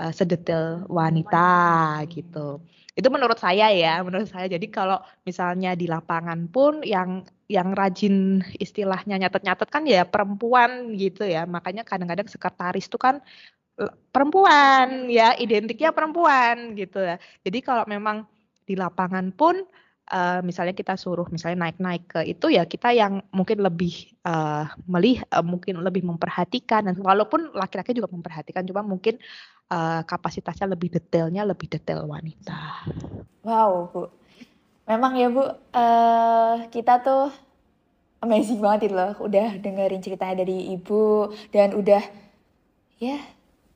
uh, 0.01 0.13
sedetail 0.17 0.89
wanita 0.89 2.01
gitu. 2.09 2.65
Itu 2.93 3.09
menurut 3.13 3.37
saya 3.37 3.69
ya, 3.73 4.01
menurut 4.01 4.29
saya. 4.33 4.49
Jadi 4.49 4.73
kalau 4.73 5.01
misalnya 5.29 5.77
di 5.77 5.85
lapangan 5.89 6.49
pun 6.49 6.81
yang 6.81 7.25
yang 7.53 7.77
rajin 7.77 8.41
istilahnya 8.57 9.21
nyatet-nyatet 9.21 9.69
kan 9.69 9.85
ya 9.85 10.09
perempuan 10.09 10.97
gitu 10.97 11.29
ya. 11.29 11.45
Makanya 11.45 11.85
kadang-kadang 11.85 12.29
sekretaris 12.33 12.89
tuh 12.89 13.01
kan 13.01 13.21
perempuan 14.13 15.09
ya 15.09 15.33
identiknya 15.41 15.91
perempuan 15.91 16.77
gitu. 16.77 17.01
Ya 17.01 17.17
jadi 17.43 17.59
kalau 17.65 17.85
memang 17.89 18.29
di 18.69 18.77
lapangan 18.79 19.33
pun 19.33 19.65
uh, 20.13 20.41
misalnya 20.45 20.77
kita 20.77 20.95
suruh 20.95 21.27
misalnya 21.33 21.69
naik-naik 21.69 22.05
ke 22.07 22.21
itu 22.29 22.53
ya 22.53 22.69
kita 22.69 22.93
yang 22.93 23.25
mungkin 23.33 23.65
lebih 23.65 24.13
uh, 24.29 24.69
melih 24.85 25.25
uh, 25.33 25.45
mungkin 25.45 25.81
lebih 25.81 26.05
memperhatikan. 26.05 26.87
Dan 26.87 27.01
walaupun 27.01 27.57
laki-laki 27.57 27.97
juga 27.97 28.13
memperhatikan 28.13 28.63
cuma 28.69 28.85
mungkin 28.85 29.17
uh, 29.73 30.05
kapasitasnya 30.05 30.69
lebih 30.69 30.93
detailnya 30.93 31.43
lebih 31.49 31.73
detail 31.73 32.05
wanita. 32.05 32.87
Wow 33.43 33.91
bu, 33.91 34.03
memang 34.87 35.17
ya 35.17 35.29
bu 35.33 35.43
uh, 35.49 36.57
kita 36.69 37.01
tuh 37.03 37.33
amazing 38.23 38.61
banget 38.61 38.93
itu 38.93 38.95
loh. 38.95 39.17
Udah 39.19 39.59
dengerin 39.59 40.05
ceritanya 40.05 40.45
dari 40.45 40.71
ibu 40.77 41.33
dan 41.51 41.75
udah 41.75 42.05
ya 43.03 43.19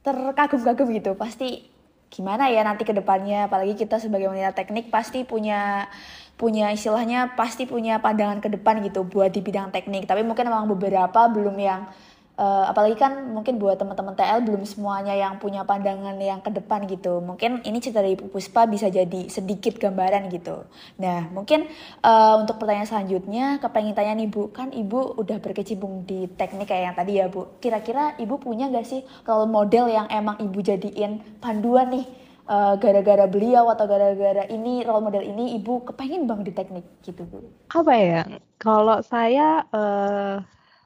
terkagum-kagum 0.06 0.94
gitu. 0.94 1.18
Pasti 1.18 1.66
gimana 2.06 2.46
ya 2.46 2.62
nanti 2.62 2.86
ke 2.86 2.94
depannya? 2.94 3.50
Apalagi 3.50 3.74
kita 3.74 3.98
sebagai 3.98 4.30
wanita 4.30 4.54
teknik 4.54 4.94
pasti 4.94 5.26
punya 5.26 5.90
punya 6.38 6.70
istilahnya 6.70 7.32
pasti 7.34 7.64
punya 7.66 7.98
pandangan 7.98 8.38
ke 8.44 8.52
depan 8.52 8.78
gitu 8.86 9.02
buat 9.02 9.34
di 9.34 9.42
bidang 9.42 9.74
teknik. 9.74 10.06
Tapi 10.06 10.22
mungkin 10.22 10.46
memang 10.46 10.70
beberapa 10.70 11.26
belum 11.26 11.56
yang 11.58 11.90
uh, 12.36 12.64
apalagi 12.70 12.96
kan 12.96 13.32
mungkin 13.32 13.56
buat 13.56 13.80
teman-teman 13.80 14.14
TL 14.14 14.44
belum 14.44 14.62
semuanya 14.68 15.16
yang 15.16 15.40
punya 15.40 15.64
pandangan 15.64 16.16
yang 16.20 16.40
ke 16.44 16.52
depan 16.52 16.84
gitu. 16.86 17.20
Mungkin 17.24 17.64
ini 17.64 17.80
cerita 17.80 18.04
dari 18.04 18.16
Puspa 18.16 18.68
bisa 18.68 18.88
jadi 18.92 19.28
sedikit 19.28 19.80
gambaran 19.80 20.28
gitu. 20.32 20.64
Nah, 21.00 21.28
mungkin 21.32 21.66
uh, 22.04 22.40
untuk 22.40 22.60
pertanyaan 22.60 22.88
selanjutnya 22.88 23.58
kepengen 23.60 23.96
tanya 23.96 24.14
nih 24.16 24.28
Bu, 24.28 24.52
kan 24.52 24.70
Ibu 24.70 25.18
udah 25.20 25.40
berkecimpung 25.40 26.04
di 26.04 26.28
teknik 26.36 26.70
kayak 26.70 26.92
yang 26.92 26.96
tadi 26.96 27.12
ya 27.18 27.26
Bu. 27.26 27.58
Kira-kira 27.58 28.14
Ibu 28.20 28.40
punya 28.40 28.68
gak 28.70 28.86
sih 28.86 29.02
role 29.24 29.48
model 29.48 29.88
yang 29.90 30.06
emang 30.12 30.36
Ibu 30.38 30.58
jadiin 30.60 31.40
panduan 31.40 31.90
nih 31.90 32.06
uh, 32.50 32.74
gara-gara 32.78 33.26
beliau 33.26 33.68
atau 33.70 33.84
gara-gara 33.86 34.46
ini 34.48 34.82
role 34.86 35.02
model 35.02 35.22
ini 35.22 35.58
ibu 35.58 35.82
kepengen 35.82 36.26
bang 36.26 36.40
di 36.46 36.52
teknik 36.54 36.86
gitu 37.02 37.26
bu 37.26 37.42
apa 37.74 37.94
ya 37.94 38.22
kalau 38.58 39.02
saya 39.02 39.66
uh, 39.70 40.40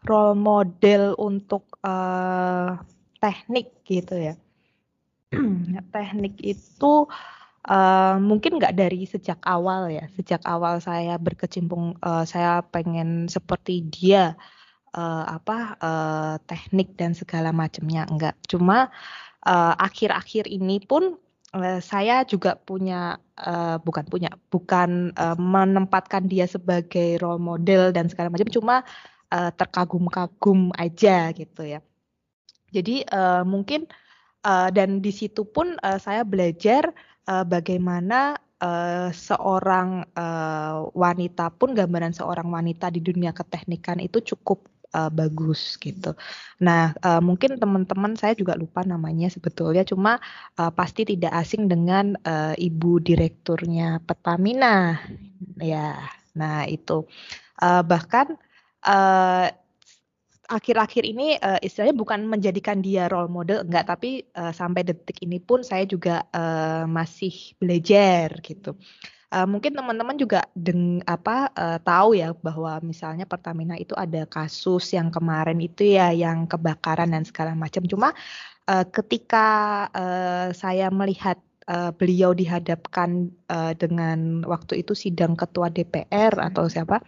role 0.05 0.37
model 0.37 1.13
untuk 1.21 1.67
uh, 1.85 2.81
teknik 3.21 3.85
gitu 3.85 4.17
ya. 4.17 4.35
teknik 5.95 6.41
itu 6.41 7.07
uh, 7.69 8.17
mungkin 8.19 8.57
nggak 8.57 8.77
dari 8.77 9.05
sejak 9.05 9.39
awal 9.45 9.93
ya. 9.93 10.09
Sejak 10.17 10.41
awal 10.49 10.81
saya 10.81 11.21
berkecimpung, 11.21 12.01
uh, 12.01 12.25
saya 12.25 12.65
pengen 12.65 13.29
seperti 13.29 13.85
dia 13.93 14.35
uh, 14.97 15.25
apa 15.29 15.77
uh, 15.79 16.35
teknik 16.49 16.97
dan 16.97 17.13
segala 17.13 17.53
macamnya 17.53 18.09
enggak. 18.09 18.37
Cuma 18.49 18.89
akhir-akhir 19.81 20.45
uh, 20.49 20.53
ini 20.53 20.85
pun 20.85 21.17
saya 21.81 22.23
juga 22.29 22.55
punya 22.55 23.19
uh, 23.41 23.81
bukan 23.83 24.07
punya 24.07 24.31
bukan 24.55 25.11
uh, 25.19 25.35
menempatkan 25.35 26.31
dia 26.31 26.47
sebagai 26.47 27.19
role 27.19 27.43
model 27.43 27.91
dan 27.91 28.07
segala 28.07 28.31
macam. 28.31 28.47
Cuma 28.53 28.87
uh, 29.31 29.51
terkagum-kagum 29.55 30.75
aja 30.77 31.31
gitu 31.33 31.63
ya. 31.65 31.81
Jadi 32.71 33.03
uh, 33.11 33.43
mungkin 33.43 33.91
uh, 34.47 34.71
dan 34.71 35.03
di 35.03 35.11
situ 35.11 35.43
pun 35.43 35.75
uh, 35.83 35.99
saya 35.99 36.23
belajar 36.23 36.95
uh, 37.27 37.43
bagaimana 37.43 38.39
uh, 38.63 39.11
seorang 39.11 40.07
uh, 40.15 40.87
wanita 40.95 41.51
pun 41.57 41.75
gambaran 41.75 42.15
seorang 42.15 42.47
wanita 42.47 42.93
di 42.95 43.03
dunia 43.03 43.35
keteknikan 43.35 43.99
itu 43.99 44.23
cukup 44.23 44.71
uh, 44.95 45.11
bagus 45.11 45.75
gitu. 45.79 46.15
Nah, 46.63 46.95
uh, 47.03 47.19
mungkin 47.19 47.59
teman-teman 47.59 48.15
saya 48.15 48.39
juga 48.39 48.55
lupa 48.55 48.87
namanya 48.87 49.27
sebetulnya, 49.31 49.83
cuma 49.83 50.23
uh, 50.59 50.71
pasti 50.71 51.07
tidak 51.07 51.35
asing 51.35 51.67
dengan 51.67 52.15
uh, 52.23 52.55
ibu 52.55 53.03
direkturnya 53.03 53.99
Pertamina, 54.05 54.99
ya. 55.59 55.99
Nah 56.39 56.63
itu 56.71 57.03
uh, 57.59 57.83
bahkan 57.83 58.39
uh, 58.87 59.49
akhir-akhir 60.51 61.07
ini 61.07 61.39
uh, 61.39 61.63
istilahnya 61.63 61.95
bukan 61.95 62.27
menjadikan 62.27 62.83
dia 62.83 63.07
role 63.07 63.31
model 63.31 63.63
enggak 63.63 63.87
tapi 63.87 64.27
uh, 64.35 64.51
sampai 64.51 64.83
detik 64.83 65.23
ini 65.23 65.39
pun 65.39 65.63
saya 65.63 65.87
juga 65.87 66.27
uh, 66.35 66.85
masih 66.91 67.55
belajar 67.63 68.43
gitu. 68.43 68.75
Uh, 69.31 69.47
mungkin 69.47 69.71
teman-teman 69.79 70.19
juga 70.19 70.43
deng 70.59 70.99
apa 71.07 71.55
uh, 71.55 71.79
tahu 71.79 72.19
ya 72.19 72.35
bahwa 72.43 72.83
misalnya 72.83 73.31
Pertamina 73.31 73.79
itu 73.79 73.95
ada 73.95 74.27
kasus 74.27 74.91
yang 74.91 75.15
kemarin 75.15 75.63
itu 75.63 75.87
ya 75.87 76.11
yang 76.11 76.51
kebakaran 76.51 77.15
dan 77.15 77.23
segala 77.23 77.55
macam. 77.55 77.87
Cuma 77.87 78.11
uh, 78.67 78.85
ketika 78.91 79.47
uh, 79.95 80.51
saya 80.51 80.91
melihat 80.91 81.39
uh, 81.71 81.95
beliau 81.95 82.35
dihadapkan 82.35 83.31
uh, 83.47 83.71
dengan 83.79 84.43
waktu 84.43 84.83
itu 84.83 84.99
sidang 84.99 85.39
ketua 85.39 85.71
DPR 85.71 86.35
atau 86.35 86.67
siapa 86.67 86.99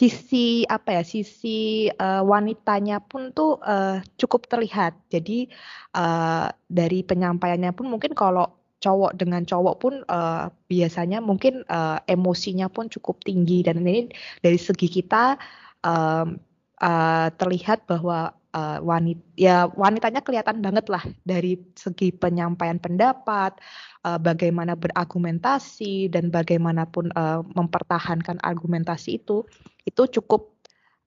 sisi 0.00 0.64
apa 0.64 0.96
ya 0.96 1.02
sisi 1.04 1.92
uh, 1.92 2.24
wanitanya 2.24 3.04
pun 3.04 3.36
tuh 3.36 3.60
uh, 3.60 4.00
cukup 4.16 4.48
terlihat. 4.48 4.96
Jadi 5.12 5.52
uh, 5.92 6.48
dari 6.72 7.04
penyampaiannya 7.04 7.76
pun 7.76 7.92
mungkin 7.92 8.16
kalau 8.16 8.48
cowok 8.80 9.12
dengan 9.20 9.44
cowok 9.44 9.76
pun 9.76 10.00
uh, 10.08 10.48
biasanya 10.72 11.20
mungkin 11.20 11.68
uh, 11.68 12.00
emosinya 12.08 12.72
pun 12.72 12.88
cukup 12.88 13.20
tinggi. 13.28 13.60
Dan 13.60 13.84
ini 13.84 14.08
dari 14.40 14.56
segi 14.56 14.88
kita 14.88 15.36
um, 15.84 16.40
uh, 16.80 17.28
terlihat 17.36 17.84
bahwa 17.84 18.32
uh, 18.54 18.78
wanita 18.82 19.22
ya 19.34 19.66
wanitanya 19.72 20.20
kelihatan 20.22 20.62
banget 20.62 20.86
lah 20.90 21.04
dari 21.26 21.58
segi 21.74 22.14
penyampaian 22.14 22.78
pendapat 22.78 23.58
uh, 24.06 24.18
bagaimana 24.18 24.78
berargumentasi 24.78 26.10
dan 26.10 26.28
bagaimanapun 26.30 27.10
uh, 27.14 27.42
mempertahankan 27.54 28.38
argumentasi 28.42 29.22
itu 29.22 29.42
itu 29.84 30.02
cukup 30.20 30.60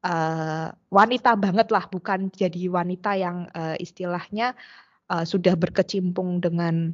uh, 0.03 0.67
wanita 0.91 1.33
banget 1.39 1.71
lah, 1.71 1.88
bukan 1.88 2.29
jadi 2.29 2.69
wanita 2.69 3.15
yang 3.17 3.47
uh, 3.55 3.75
istilahnya 3.79 4.53
uh, 5.09 5.23
sudah 5.23 5.55
berkecimpung 5.55 6.43
dengan 6.43 6.93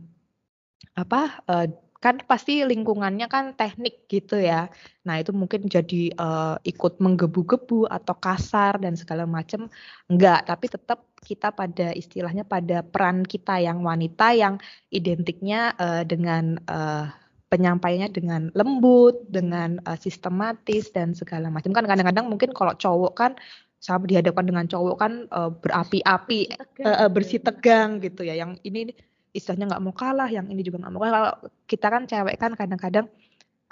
apa 0.95 1.43
uh, 1.49 1.67
kan 1.99 2.15
pasti 2.23 2.63
lingkungannya 2.63 3.27
kan 3.27 3.51
teknik 3.59 4.07
gitu 4.07 4.39
ya. 4.39 4.71
Nah 5.03 5.19
itu 5.19 5.35
mungkin 5.35 5.67
jadi 5.67 6.15
uh, 6.15 6.55
ikut 6.63 7.03
menggebu-gebu 7.03 7.91
atau 7.91 8.15
kasar 8.15 8.79
dan 8.79 8.95
segala 8.95 9.27
macam 9.27 9.67
enggak, 10.07 10.47
tapi 10.47 10.71
tetap 10.71 11.03
kita 11.19 11.51
pada 11.51 11.91
istilahnya 11.91 12.47
pada 12.47 12.79
peran 12.87 13.27
kita 13.27 13.59
yang 13.59 13.83
wanita 13.83 14.31
yang 14.31 14.55
identiknya 14.95 15.75
uh, 15.75 16.07
dengan 16.07 16.55
uh, 16.71 17.11
penyampaiannya 17.51 18.09
dengan 18.15 18.41
lembut, 18.55 19.19
dengan 19.27 19.83
uh, 19.83 19.99
sistematis 19.99 20.87
dan 20.95 21.11
segala 21.11 21.51
macam. 21.51 21.75
Kan 21.75 21.83
kadang-kadang 21.83 22.31
mungkin 22.31 22.55
kalau 22.55 22.71
cowok 22.79 23.13
kan 23.19 23.31
sama 23.79 24.07
dihadapkan 24.07 24.47
dengan 24.47 24.67
cowok 24.71 24.95
kan 24.99 25.13
uh, 25.35 25.51
berapi-api, 25.51 26.39
uh, 26.83 27.07
uh, 27.07 27.09
bersih 27.11 27.43
tegang 27.43 27.99
gitu 27.99 28.23
ya. 28.23 28.39
Yang 28.39 28.63
ini 28.63 28.95
istilahnya 29.35 29.75
nggak 29.75 29.83
mau 29.83 29.93
kalah, 29.93 30.29
yang 30.29 30.47
ini 30.49 30.61
juga 30.65 30.81
nggak 30.81 30.93
mau 30.93 31.01
kalah. 31.03 31.13
Kalau 31.13 31.33
kita 31.69 31.87
kan 31.89 32.03
cewek 32.09 32.35
kan 32.41 32.51
kadang-kadang 32.57 33.05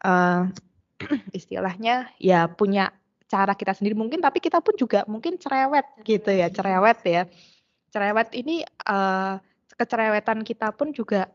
uh, 0.06 0.50
istilahnya 1.38 2.10
ya 2.22 2.50
punya 2.50 2.94
cara 3.28 3.54
kita 3.54 3.76
sendiri 3.76 3.98
mungkin, 3.98 4.24
tapi 4.24 4.40
kita 4.40 4.64
pun 4.64 4.78
juga 4.80 5.04
mungkin 5.10 5.36
cerewet 5.36 5.86
gitu 6.08 6.32
ya, 6.32 6.48
cerewet 6.48 7.00
ya. 7.04 7.24
Cerewet 7.92 8.30
ini 8.36 8.64
uh, 8.88 9.40
kecerewetan 9.78 10.42
kita 10.42 10.74
pun 10.74 10.92
juga 10.92 11.30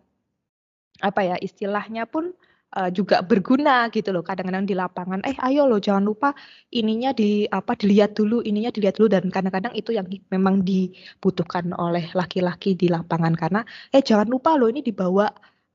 apa 1.00 1.24
ya 1.24 1.36
istilahnya 1.40 2.04
pun 2.04 2.34
uh, 2.78 2.90
juga 2.92 3.20
berguna 3.20 3.88
gitu 3.94 4.10
loh 4.14 4.24
kadang-kadang 4.24 4.64
di 4.70 4.74
lapangan. 4.76 5.20
Eh 5.28 5.36
ayo 5.46 5.68
loh 5.70 5.80
jangan 5.80 6.04
lupa 6.10 6.28
ininya 6.72 7.10
di 7.12 7.44
apa 7.48 7.72
dilihat 7.76 8.16
dulu 8.18 8.40
ininya 8.44 8.70
dilihat 8.74 8.96
dulu. 8.98 9.08
Dan 9.12 9.28
kadang-kadang 9.34 9.74
itu 9.76 9.90
yang 9.96 10.06
memang 10.34 10.64
dibutuhkan 10.64 11.72
oleh 11.76 12.04
laki-laki 12.16 12.74
di 12.76 12.86
lapangan. 12.88 13.32
Karena 13.36 13.60
eh 13.94 14.02
jangan 14.04 14.28
lupa 14.28 14.56
loh 14.58 14.68
ini 14.72 14.80
dibawa 14.84 15.28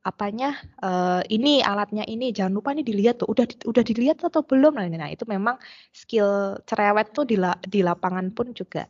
apanya 0.07 0.55
uh, 0.83 1.21
ini 1.27 1.61
alatnya 1.61 2.03
ini. 2.07 2.31
Jangan 2.31 2.53
lupa 2.57 2.69
ini 2.75 2.83
dilihat 2.87 3.21
tuh 3.21 3.27
udah 3.33 3.45
udah 3.67 3.83
dilihat 3.83 4.17
atau 4.23 4.41
belum? 4.45 4.79
Nah, 4.79 4.87
nah 4.87 5.09
itu 5.11 5.25
memang 5.27 5.55
skill 5.91 6.57
cerewet 6.67 7.11
tuh 7.15 7.25
di 7.27 7.35
di 7.67 7.79
lapangan 7.83 8.31
pun 8.35 8.55
juga 8.55 8.87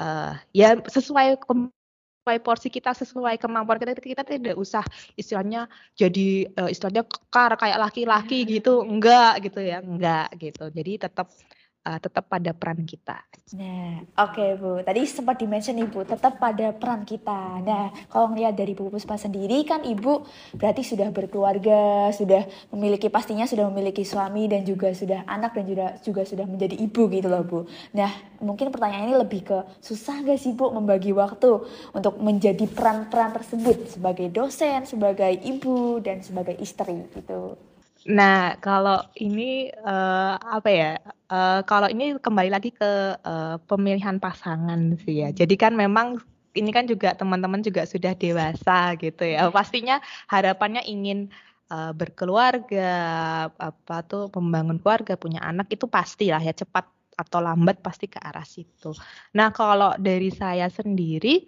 uh, 0.00 0.32
ya 0.54 0.78
sesuai 0.78 1.38
sesuai 2.28 2.44
porsi 2.44 2.68
kita 2.68 2.92
sesuai 2.92 3.40
kemampuan 3.40 3.80
kita 3.80 3.96
kita 3.96 4.20
tidak 4.20 4.60
usah 4.60 4.84
istilahnya 5.16 5.64
jadi 5.96 6.44
uh, 6.60 6.68
istilahnya 6.68 7.08
kekar 7.08 7.56
kayak 7.56 7.80
laki-laki 7.88 8.44
gitu. 8.44 8.84
Enggak 8.84 9.48
gitu 9.48 9.64
ya 9.64 9.80
enggak 9.80 10.36
gitu. 10.36 10.68
Jadi 10.68 11.08
tetap 11.08 11.32
uh, 11.86 11.98
tetap 11.98 12.26
pada 12.26 12.50
peran 12.56 12.82
kita. 12.82 13.22
Nah, 13.56 14.04
oke 14.20 14.36
okay, 14.36 14.50
Bu. 14.60 14.70
Tadi 14.84 15.00
sempat 15.08 15.40
dimention 15.40 15.76
Ibu, 15.78 16.04
tetap 16.04 16.36
pada 16.36 16.74
peran 16.76 17.08
kita. 17.08 17.64
Nah, 17.64 17.88
kalau 18.12 18.28
ngelihat 18.32 18.52
dari 18.52 18.76
Bu 18.76 18.92
Puspa 18.92 19.16
sendiri 19.16 19.64
kan 19.64 19.80
Ibu 19.84 20.24
berarti 20.58 20.84
sudah 20.84 21.08
berkeluarga, 21.08 22.12
sudah 22.12 22.44
memiliki 22.74 23.08
pastinya 23.08 23.48
sudah 23.48 23.68
memiliki 23.72 24.04
suami 24.04 24.50
dan 24.50 24.68
juga 24.68 24.92
sudah 24.92 25.24
anak 25.24 25.56
dan 25.56 25.64
juga 25.64 25.86
juga 26.04 26.22
sudah 26.28 26.44
menjadi 26.44 26.76
ibu 26.76 27.08
gitu 27.08 27.28
loh 27.28 27.42
Bu. 27.44 27.60
Nah, 27.96 28.12
mungkin 28.44 28.68
pertanyaan 28.68 29.08
ini 29.08 29.16
lebih 29.16 29.40
ke 29.48 29.58
susah 29.80 30.20
gak 30.24 30.40
sih 30.40 30.52
Bu 30.52 30.68
membagi 30.68 31.16
waktu 31.16 31.64
untuk 31.96 32.20
menjadi 32.20 32.68
peran-peran 32.68 33.32
tersebut 33.32 33.96
sebagai 33.96 34.28
dosen, 34.28 34.84
sebagai 34.84 35.32
ibu 35.40 36.04
dan 36.04 36.20
sebagai 36.20 36.56
istri 36.60 37.08
gitu. 37.16 37.67
Nah, 38.08 38.56
kalau 38.64 39.04
ini 39.20 39.68
uh, 39.84 40.40
apa 40.40 40.68
ya? 40.72 40.92
Uh, 41.28 41.60
kalau 41.68 41.92
ini 41.92 42.16
kembali 42.16 42.48
lagi 42.48 42.72
ke 42.72 43.20
uh, 43.20 43.60
pemilihan 43.68 44.16
pasangan 44.16 44.96
sih 45.04 45.20
ya. 45.20 45.28
Jadi 45.28 45.60
kan 45.60 45.76
memang 45.76 46.16
ini 46.56 46.72
kan 46.72 46.88
juga 46.88 47.12
teman-teman 47.12 47.60
juga 47.60 47.84
sudah 47.84 48.16
dewasa 48.16 48.96
gitu 48.96 49.28
ya. 49.28 49.52
Pastinya 49.52 50.00
harapannya 50.32 50.80
ingin 50.88 51.28
uh, 51.68 51.92
berkeluarga, 51.92 52.96
apa 53.52 53.96
tuh 54.08 54.32
membangun 54.40 54.80
keluarga, 54.80 55.20
punya 55.20 55.44
anak 55.44 55.68
itu 55.68 55.84
pasti 55.84 56.32
lah 56.32 56.40
ya 56.40 56.56
cepat 56.56 56.88
atau 57.18 57.44
lambat 57.44 57.84
pasti 57.84 58.08
ke 58.08 58.16
arah 58.24 58.46
situ. 58.46 58.96
Nah, 59.36 59.52
kalau 59.52 59.92
dari 60.00 60.32
saya 60.32 60.72
sendiri 60.72 61.44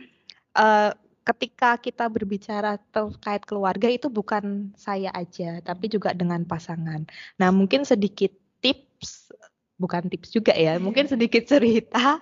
uh, 0.61 0.93
ketika 1.31 1.79
kita 1.79 2.11
berbicara 2.11 2.77
terkait 2.91 3.47
keluarga 3.47 3.87
itu 3.87 4.11
bukan 4.11 4.75
saya 4.75 5.15
aja, 5.15 5.63
tapi 5.63 5.87
juga 5.87 6.11
dengan 6.11 6.43
pasangan. 6.43 7.07
Nah, 7.39 7.49
mungkin 7.55 7.87
sedikit 7.87 8.35
tips, 8.59 9.31
bukan 9.79 10.11
tips 10.11 10.35
juga 10.35 10.53
ya, 10.53 10.83
mungkin 10.83 11.07
sedikit 11.13 11.47
cerita. 11.47 12.19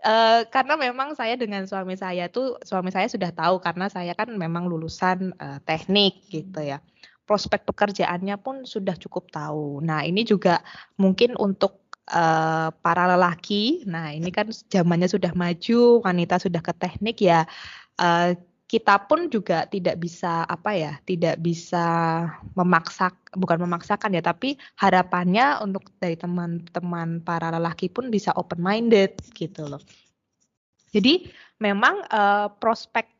Uh, 0.00 0.48
karena 0.48 0.80
memang 0.80 1.12
saya 1.12 1.36
dengan 1.36 1.68
suami 1.68 1.92
saya 1.92 2.32
tuh 2.32 2.56
suami 2.64 2.88
saya 2.88 3.04
sudah 3.04 3.36
tahu 3.36 3.60
karena 3.60 3.84
saya 3.92 4.16
kan 4.16 4.32
memang 4.32 4.64
lulusan 4.64 5.36
uh, 5.36 5.60
teknik 5.68 6.24
gitu 6.32 6.56
ya 6.56 6.80
prospek 7.28 7.62
pekerjaannya 7.62 8.34
pun 8.42 8.66
sudah 8.66 8.98
cukup 8.98 9.30
tahu. 9.30 9.78
Nah 9.86 10.02
ini 10.02 10.26
juga 10.26 10.66
mungkin 10.98 11.38
untuk 11.38 11.80
uh, 12.10 12.74
para 12.82 13.06
lelaki. 13.06 13.86
Nah 13.86 14.10
ini 14.10 14.34
kan 14.34 14.50
zamannya 14.50 15.06
sudah 15.06 15.30
maju, 15.38 16.02
wanita 16.02 16.42
sudah 16.42 16.58
ke 16.58 16.74
teknik 16.74 17.22
ya 17.22 17.46
uh, 18.00 18.32
kita 18.70 19.02
pun 19.10 19.26
juga 19.26 19.66
tidak 19.66 19.98
bisa 19.98 20.46
apa 20.46 20.70
ya, 20.70 20.92
tidak 21.02 21.42
bisa 21.42 21.82
memaksa 22.54 23.10
bukan 23.34 23.66
memaksakan 23.66 24.14
ya, 24.14 24.22
tapi 24.22 24.54
harapannya 24.78 25.58
untuk 25.58 25.90
dari 25.98 26.14
teman-teman 26.14 27.18
para 27.26 27.50
lelaki 27.50 27.90
pun 27.90 28.14
bisa 28.14 28.30
open 28.38 28.62
minded 28.62 29.18
gitu 29.34 29.66
loh. 29.66 29.82
Jadi 30.94 31.26
memang 31.58 32.02
uh, 32.14 32.46
prospek 32.62 33.10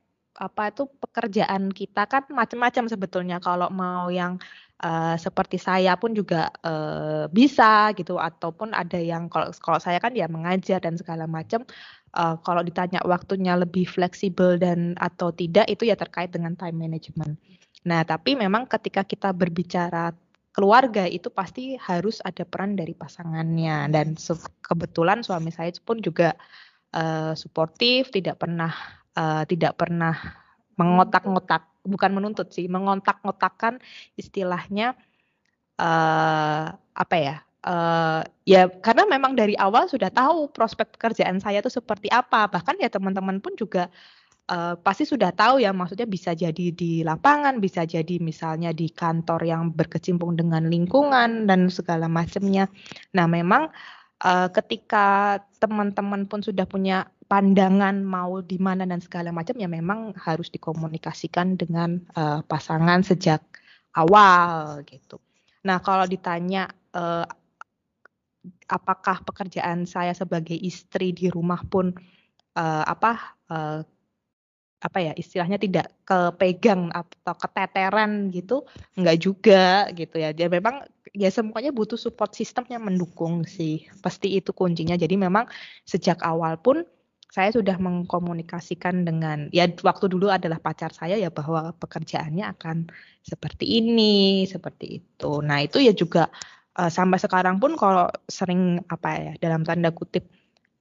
apa 0.40 0.72
itu 0.72 0.88
pekerjaan 1.02 1.68
kita 1.68 2.08
kan 2.08 2.24
macam-macam 2.32 2.88
sebetulnya 2.88 3.42
kalau 3.42 3.68
mau 3.68 4.08
yang 4.08 4.40
uh, 4.80 5.14
seperti 5.20 5.60
saya 5.60 5.94
pun 6.00 6.16
juga 6.16 6.48
uh, 6.64 7.28
bisa 7.28 7.92
gitu 7.92 8.16
ataupun 8.16 8.72
ada 8.72 8.96
yang 8.96 9.28
kalau 9.28 9.52
kalau 9.60 9.76
saya 9.76 10.00
kan 10.00 10.16
ya 10.16 10.26
mengajar 10.32 10.80
dan 10.80 10.96
segala 10.96 11.28
macam 11.28 11.68
uh, 12.14 12.37
kalau 12.42 12.62
ditanya 12.64 13.03
waktunya 13.07 13.55
lebih 13.55 13.87
fleksibel 13.87 14.59
dan 14.59 14.99
atau 14.99 15.31
tidak 15.31 15.66
itu 15.70 15.87
ya 15.87 15.94
terkait 15.94 16.31
dengan 16.31 16.55
time 16.59 16.77
management. 16.77 17.38
Nah, 17.87 18.05
tapi 18.05 18.37
memang 18.37 18.68
ketika 18.68 19.07
kita 19.07 19.33
berbicara 19.33 20.12
keluarga 20.51 21.07
itu 21.07 21.31
pasti 21.31 21.79
harus 21.79 22.18
ada 22.27 22.42
peran 22.42 22.75
dari 22.75 22.92
pasangannya 22.92 23.88
dan 23.88 24.18
kebetulan 24.61 25.23
suami 25.23 25.55
saya 25.55 25.70
pun 25.81 26.03
juga 26.03 26.35
uh, 26.92 27.33
suportif, 27.38 28.11
tidak 28.11 28.42
pernah 28.42 28.75
uh, 29.14 29.46
tidak 29.46 29.79
pernah 29.79 30.12
mengotak-ngotak, 30.75 31.68
bukan 31.87 32.11
menuntut 32.12 32.51
sih, 32.51 32.66
mengontak-ngotakan 32.66 33.79
istilahnya 34.18 34.99
uh, 35.81 36.75
apa 36.77 37.16
ya? 37.16 37.37
Uh, 37.66 38.23
ya 38.46 38.68
karena 38.81 39.05
memang 39.09 39.37
dari 39.37 39.55
awal 39.57 39.88
sudah 39.88 40.09
tahu 40.09 40.49
prospek 40.53 40.96
pekerjaan 40.96 41.40
saya 41.42 41.61
itu 41.61 41.73
seperti 41.73 42.09
apa 42.12 42.49
bahkan 42.49 42.77
ya 42.81 42.88
teman-teman 42.88 43.40
pun 43.40 43.57
juga 43.57 43.88
uh, 44.49 44.77
pasti 44.81 45.05
sudah 45.05 45.33
tahu 45.33 45.61
ya 45.61 45.75
maksudnya 45.75 46.09
bisa 46.09 46.33
jadi 46.33 46.73
di 46.73 47.05
lapangan 47.05 47.61
bisa 47.61 47.85
jadi 47.85 48.20
misalnya 48.20 48.73
di 48.73 48.88
kantor 48.92 49.44
yang 49.44 49.62
berkecimpung 49.73 50.37
dengan 50.37 50.68
lingkungan 50.68 51.44
dan 51.44 51.68
segala 51.68 52.09
macamnya 52.09 52.68
nah 53.12 53.29
memang 53.29 53.68
uh, 54.25 54.49
ketika 54.53 55.38
teman-teman 55.61 56.29
pun 56.29 56.40
sudah 56.44 56.64
punya 56.64 57.09
pandangan 57.31 58.03
mau 58.03 58.42
di 58.42 58.59
mana 58.59 58.83
dan 58.83 58.99
segala 58.99 59.31
macam 59.31 59.55
ya 59.55 59.70
memang 59.70 60.18
harus 60.18 60.51
dikomunikasikan 60.51 61.55
dengan 61.55 62.03
uh, 62.18 62.42
pasangan 62.42 63.07
sejak 63.07 63.38
awal 63.94 64.83
gitu. 64.83 65.23
Nah 65.62 65.79
kalau 65.79 66.11
ditanya 66.11 66.66
uh, 66.90 67.23
apakah 68.68 69.20
pekerjaan 69.24 69.85
saya 69.85 70.16
sebagai 70.16 70.57
istri 70.57 71.12
di 71.12 71.29
rumah 71.29 71.61
pun 71.66 71.92
uh, 72.57 72.85
apa 72.88 73.37
uh, 73.53 73.81
apa 74.81 74.98
ya 75.05 75.12
istilahnya 75.12 75.61
tidak 75.61 75.92
kepegang 76.09 76.88
atau 76.88 77.37
keteteran 77.37 78.33
gitu 78.33 78.64
enggak 78.96 79.16
juga 79.20 79.64
gitu 79.92 80.16
ya. 80.16 80.33
Dia 80.33 80.48
memang 80.48 80.88
ya 81.12 81.29
semuanya 81.29 81.68
butuh 81.68 82.00
support 82.00 82.33
system 82.33 82.64
yang 82.72 82.88
mendukung 82.88 83.44
sih. 83.44 83.85
Pasti 84.00 84.40
itu 84.40 84.57
kuncinya. 84.57 84.96
Jadi 84.96 85.20
memang 85.20 85.44
sejak 85.85 86.24
awal 86.24 86.57
pun 86.57 86.81
saya 87.31 87.55
sudah 87.55 87.79
mengkomunikasikan 87.79 89.07
dengan 89.07 89.53
ya 89.55 89.70
waktu 89.87 90.11
dulu 90.11 90.33
adalah 90.33 90.59
pacar 90.59 90.90
saya 90.90 91.14
ya 91.14 91.31
bahwa 91.31 91.76
pekerjaannya 91.79 92.42
akan 92.59 92.90
seperti 93.22 93.85
ini 93.85 94.48
seperti 94.48 95.05
itu. 95.05 95.44
Nah 95.44 95.62
itu 95.62 95.79
ya 95.79 95.92
juga 95.94 96.26
uh, 96.78 96.90
sampai 96.90 97.18
sekarang 97.18 97.59
pun 97.59 97.74
kalau 97.74 98.06
sering 98.28 98.83
apa 98.87 99.09
ya 99.16 99.33
dalam 99.40 99.66
tanda 99.66 99.90
kutip 99.90 100.28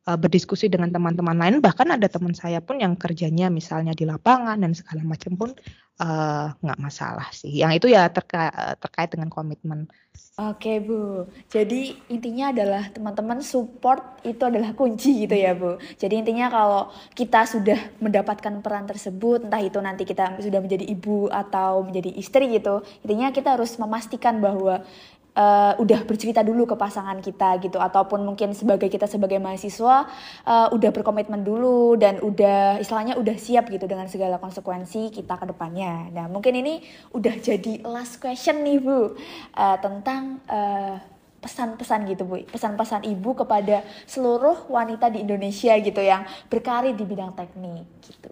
uh, 0.09 0.17
berdiskusi 0.17 0.69
dengan 0.69 0.89
teman-teman 0.93 1.37
lain 1.37 1.55
bahkan 1.61 1.89
ada 1.89 2.05
teman 2.09 2.33
saya 2.33 2.61
pun 2.61 2.81
yang 2.81 2.97
kerjanya 2.97 3.49
misalnya 3.49 3.93
di 3.93 4.05
lapangan 4.05 4.57
dan 4.61 4.73
segala 4.73 5.01
macam 5.05 5.33
pun 5.37 5.49
uh, 5.99 6.45
nggak 6.63 6.79
masalah 6.79 7.27
sih. 7.35 7.61
Yang 7.61 7.71
itu 7.83 7.87
ya 7.93 8.07
terka 8.09 8.75
terkait 8.79 9.11
dengan 9.13 9.29
komitmen. 9.29 9.85
Oke 10.39 10.79
Bu, 10.79 11.27
jadi 11.51 11.99
intinya 12.07 12.55
adalah 12.55 12.87
teman-teman 12.95 13.43
support 13.43 14.23
itu 14.23 14.39
adalah 14.39 14.71
kunci 14.71 15.27
gitu 15.27 15.35
ya 15.35 15.51
Bu. 15.51 15.75
Jadi 15.99 16.15
intinya 16.15 16.47
kalau 16.47 16.87
kita 17.11 17.43
sudah 17.43 17.75
mendapatkan 17.99 18.63
peran 18.63 18.87
tersebut, 18.87 19.43
entah 19.43 19.59
itu 19.59 19.75
nanti 19.83 20.07
kita 20.07 20.39
sudah 20.39 20.63
menjadi 20.63 20.87
ibu 20.87 21.27
atau 21.27 21.83
menjadi 21.83 22.15
istri 22.15 22.55
gitu, 22.55 22.79
intinya 23.03 23.35
kita 23.35 23.59
harus 23.59 23.75
memastikan 23.75 24.39
bahwa 24.39 24.79
uh, 25.35 25.73
udah 25.77 26.05
bercerita 26.05 26.41
dulu 26.41 26.65
ke 26.65 26.75
pasangan 26.79 27.19
kita 27.21 27.59
gitu 27.61 27.77
ataupun 27.77 28.23
mungkin 28.25 28.55
sebagai 28.55 28.87
kita 28.87 29.05
sebagai 29.05 29.37
mahasiswa 29.37 30.09
uh, 30.47 30.67
udah 30.73 30.89
berkomitmen 30.89 31.43
dulu 31.43 31.99
dan 31.99 32.21
udah 32.23 32.81
istilahnya 32.81 33.19
udah 33.19 33.35
siap 33.35 33.69
gitu 33.69 33.85
dengan 33.85 34.07
segala 34.09 34.41
konsekuensi 34.41 35.13
kita 35.13 35.37
ke 35.37 35.45
depannya. 35.49 36.09
Nah, 36.13 36.25
mungkin 36.31 36.57
ini 36.57 36.81
udah 37.13 37.35
jadi 37.37 37.83
last 37.85 38.17
question 38.21 38.61
nih 38.65 38.79
Bu 38.81 39.13
uh, 39.57 39.77
tentang 39.81 40.41
uh, 40.49 40.97
pesan-pesan 41.39 42.03
gitu 42.11 42.27
Bu, 42.27 42.43
pesan-pesan 42.51 43.07
Ibu 43.07 43.43
kepada 43.45 43.87
seluruh 44.03 44.67
wanita 44.67 45.07
di 45.07 45.23
Indonesia 45.23 45.71
gitu 45.79 46.03
yang 46.03 46.27
berkarir 46.51 46.93
di 46.93 47.05
bidang 47.07 47.31
teknik 47.33 47.87
gitu. 48.03 48.29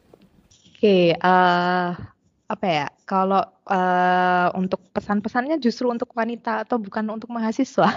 Oke, 0.78 0.86
okay, 0.86 1.06
uh, 1.18 2.17
apa 2.48 2.64
ya, 2.64 2.88
kalau, 3.04 3.44
uh, 3.68 4.48
untuk 4.56 4.80
pesan-pesannya 4.96 5.60
justru 5.60 5.92
untuk 5.92 6.08
wanita 6.16 6.64
atau 6.64 6.80
bukan 6.80 7.04
untuk 7.12 7.28
mahasiswa? 7.28 7.92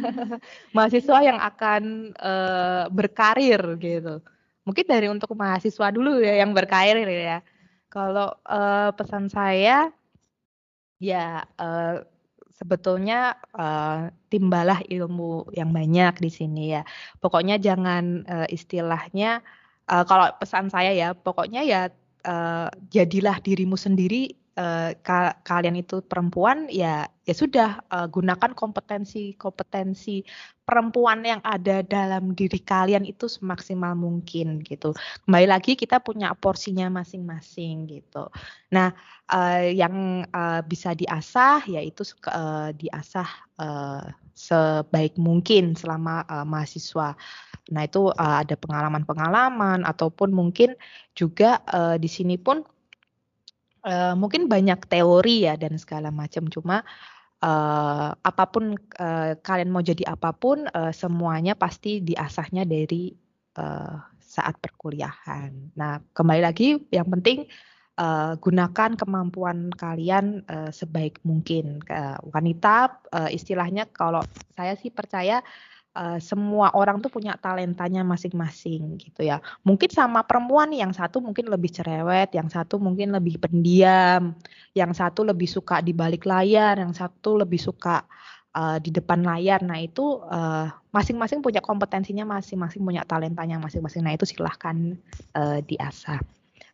Mahasiswa 0.76 1.18
yang 1.20 1.36
akan, 1.36 2.16
uh, 2.16 2.88
berkarir 2.88 3.60
gitu. 3.76 4.24
Mungkin 4.64 4.88
dari 4.88 5.12
untuk 5.12 5.36
mahasiswa 5.36 5.92
dulu 5.92 6.24
ya 6.24 6.40
yang 6.40 6.56
berkarir 6.56 7.04
ya. 7.04 7.44
Kalau, 7.92 8.32
uh, 8.48 8.88
pesan 8.96 9.28
saya, 9.28 9.92
ya, 10.96 11.44
uh, 11.60 12.08
sebetulnya, 12.56 13.36
uh, 13.52 14.08
timbalah 14.32 14.80
ilmu 14.88 15.52
yang 15.52 15.76
banyak 15.76 16.24
di 16.24 16.30
sini 16.32 16.72
ya. 16.72 16.88
Pokoknya 17.20 17.60
jangan, 17.60 18.24
uh, 18.24 18.48
istilahnya, 18.48 19.44
uh, 19.92 20.08
kalau 20.08 20.32
pesan 20.40 20.72
saya 20.72 20.96
ya, 20.96 21.12
pokoknya 21.12 21.60
ya 21.68 21.92
uh, 22.24 22.68
jadilah 22.90 23.38
dirimu 23.40 23.78
sendiri 23.78 24.32
uh, 24.58 24.94
ka 25.02 25.38
kalian 25.42 25.78
itu 25.78 26.00
perempuan 26.04 26.66
ya 26.70 27.06
ya 27.24 27.34
sudah 27.34 27.80
uh, 27.90 28.06
gunakan 28.06 28.52
kompetensi 28.52 29.34
kompetensi 29.36 30.22
perempuan 30.64 31.20
yang 31.24 31.40
ada 31.44 31.84
dalam 31.84 32.32
diri 32.32 32.60
kalian 32.60 33.04
itu 33.04 33.28
semaksimal 33.28 33.92
mungkin 33.92 34.64
gitu. 34.64 34.96
Kembali 35.28 35.46
lagi 35.48 35.76
kita 35.76 36.00
punya 36.00 36.32
porsinya 36.32 36.88
masing-masing 36.88 37.88
gitu. 37.88 38.32
Nah 38.72 38.92
uh, 39.28 39.64
yang 39.68 40.24
uh, 40.32 40.60
bisa 40.64 40.96
diasah 40.96 41.64
yaitu 41.68 42.04
uh, 42.32 42.72
diasah 42.72 43.28
uh, 43.60 44.04
sebaik 44.34 45.14
mungkin 45.20 45.78
selama 45.78 46.26
uh, 46.26 46.42
mahasiswa 46.42 47.14
Nah, 47.72 47.88
itu 47.88 48.12
uh, 48.12 48.36
ada 48.44 48.60
pengalaman-pengalaman 48.60 49.88
ataupun 49.88 50.36
mungkin 50.36 50.76
juga 51.16 51.64
uh, 51.72 51.96
di 51.96 52.10
sini 52.12 52.36
pun 52.36 52.60
uh, 53.88 54.12
mungkin 54.12 54.52
banyak 54.52 54.84
teori 54.84 55.48
ya 55.48 55.56
dan 55.56 55.80
segala 55.80 56.12
macam. 56.12 56.44
Cuma 56.52 56.84
uh, 57.40 58.08
apa 58.12 58.44
pun 58.52 58.76
uh, 59.00 59.32
kalian 59.40 59.72
mau 59.72 59.80
jadi 59.80 60.04
apa 60.12 60.36
pun, 60.36 60.68
uh, 60.68 60.92
semuanya 60.92 61.56
pasti 61.56 62.04
diasahnya 62.04 62.68
dari 62.68 63.16
uh, 63.56 63.96
saat 64.20 64.60
perkuliahan. 64.60 65.72
Nah, 65.78 66.04
kembali 66.12 66.44
lagi 66.44 66.76
yang 66.92 67.08
penting 67.08 67.48
uh, 67.96 68.36
gunakan 68.44 68.92
kemampuan 68.92 69.72
kalian 69.72 70.44
uh, 70.52 70.68
sebaik 70.68 71.16
mungkin. 71.24 71.80
Uh, 71.88 72.20
wanita 72.28 73.00
uh, 73.08 73.30
istilahnya 73.32 73.88
kalau 73.88 74.20
saya 74.52 74.76
sih 74.76 74.92
percaya 74.92 75.40
uh, 75.40 75.73
semua 76.18 76.74
orang 76.74 76.98
tuh 76.98 77.06
punya 77.06 77.38
talentanya 77.38 78.02
masing-masing 78.02 78.98
gitu 78.98 79.22
ya. 79.22 79.38
Mungkin 79.62 79.94
sama 79.94 80.26
perempuan 80.26 80.74
yang 80.74 80.90
satu 80.90 81.22
mungkin 81.22 81.46
lebih 81.46 81.70
cerewet, 81.70 82.34
yang 82.34 82.50
satu 82.50 82.82
mungkin 82.82 83.14
lebih 83.14 83.38
pendiam, 83.38 84.34
yang 84.74 84.90
satu 84.90 85.22
lebih 85.22 85.46
suka 85.46 85.78
di 85.78 85.94
balik 85.94 86.26
layar, 86.26 86.82
yang 86.82 86.90
satu 86.90 87.38
lebih 87.38 87.62
suka 87.62 88.02
uh, 88.58 88.78
di 88.82 88.90
depan 88.90 89.22
layar. 89.22 89.62
Nah 89.62 89.78
itu 89.78 90.18
uh, 90.26 90.66
masing-masing 90.90 91.42
punya 91.42 91.62
kompetensinya 91.62 92.26
masing-masing, 92.26 92.82
punya 92.82 93.06
talentanya 93.06 93.62
masing-masing. 93.62 94.02
Nah 94.02 94.18
itu 94.18 94.26
silahkan 94.26 94.98
uh, 95.38 95.62
diasah. 95.62 96.18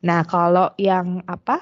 Nah 0.00 0.24
kalau 0.24 0.72
yang 0.80 1.20
apa 1.28 1.60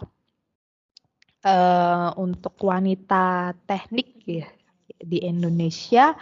uh, 1.43 2.15
untuk 2.19 2.55
wanita 2.63 3.55
teknik 3.67 4.23
ya 4.27 4.47
di 4.99 5.23
Indonesia 5.23 6.15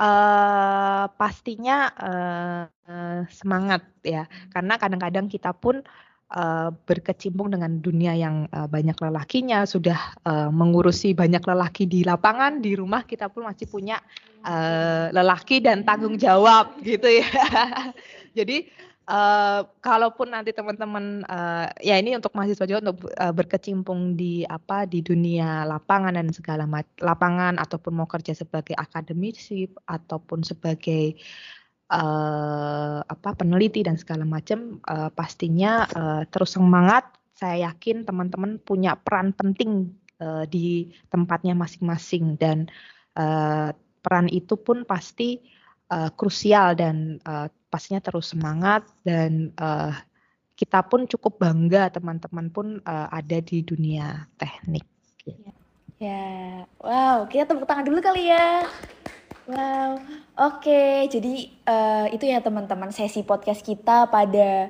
uh, 0.00 1.04
pastinya 1.20 1.92
uh, 2.00 2.62
uh, 2.88 3.20
semangat 3.28 3.84
ya, 4.00 4.24
karena 4.50 4.80
kadang-kadang 4.80 5.28
kita 5.28 5.52
pun 5.52 5.84
uh, 6.32 6.72
berkecimpung 6.88 7.52
dengan 7.52 7.78
dunia 7.84 8.16
yang 8.16 8.48
uh, 8.56 8.64
banyak 8.64 8.96
lelakinya, 8.96 9.68
sudah 9.68 10.16
uh, 10.24 10.48
mengurusi 10.48 11.12
banyak 11.12 11.44
lelaki 11.44 11.84
di 11.84 12.00
lapangan, 12.06 12.64
di 12.64 12.72
rumah 12.72 13.04
kita 13.04 13.28
pun 13.28 13.44
masih 13.44 13.68
punya 13.68 14.00
uh, 14.48 15.12
lelaki 15.12 15.60
dan 15.60 15.84
tanggung 15.84 16.16
jawab 16.16 16.80
gitu 16.80 17.06
ya. 17.06 17.28
Jadi 18.38 18.70
Uh, 19.10 19.66
kalaupun 19.82 20.30
nanti 20.30 20.54
teman-teman 20.54 21.26
uh, 21.26 21.66
ya 21.82 21.98
ini 21.98 22.14
untuk 22.14 22.30
mahasiswa 22.30 22.62
juga 22.62 22.94
untuk 22.94 23.10
uh, 23.10 23.34
berkecimpung 23.34 24.14
di 24.14 24.46
apa 24.46 24.86
di 24.86 25.02
dunia 25.02 25.66
lapangan 25.66 26.14
dan 26.14 26.30
segala 26.30 26.62
macam 26.62 26.94
lapangan 27.02 27.58
ataupun 27.58 27.90
mau 27.90 28.06
kerja 28.06 28.38
sebagai 28.38 28.78
akademisi 28.78 29.66
ataupun 29.66 30.46
sebagai 30.46 31.18
uh, 31.90 33.02
apa 33.02 33.34
peneliti 33.34 33.82
dan 33.82 33.98
segala 33.98 34.22
macam 34.22 34.78
uh, 34.86 35.10
pastinya 35.10 35.90
uh, 35.90 36.22
terus 36.30 36.54
semangat. 36.54 37.10
Saya 37.34 37.66
yakin 37.66 38.06
teman-teman 38.06 38.62
punya 38.62 38.94
peran 38.94 39.34
penting 39.34 39.90
uh, 40.22 40.46
di 40.46 40.86
tempatnya 41.10 41.58
masing-masing 41.58 42.38
dan 42.38 42.70
uh, 43.18 43.74
peran 44.06 44.30
itu 44.30 44.54
pun 44.54 44.86
pasti 44.86 45.42
uh, 45.90 46.14
krusial 46.14 46.78
dan 46.78 47.18
pastinya 47.70 48.02
terus 48.02 48.34
semangat 48.34 48.82
dan 49.06 49.54
uh, 49.56 49.94
kita 50.58 50.84
pun 50.84 51.08
cukup 51.08 51.40
bangga 51.40 51.88
teman-teman 51.88 52.52
pun 52.52 52.66
uh, 52.84 53.08
ada 53.08 53.40
di 53.40 53.64
dunia 53.64 54.28
teknik. 54.36 54.84
Ya, 55.96 56.64
wow, 56.80 57.24
kita 57.30 57.48
tepuk 57.48 57.64
tangan 57.64 57.86
dulu 57.88 58.04
kali 58.04 58.28
ya. 58.28 58.68
Wow, 59.48 60.00
oke, 60.36 60.60
okay. 60.60 61.08
jadi 61.08 61.48
uh, 61.64 62.06
itu 62.12 62.28
ya 62.28 62.44
teman-teman 62.44 62.92
sesi 62.92 63.24
podcast 63.24 63.64
kita 63.64 64.06
pada 64.12 64.68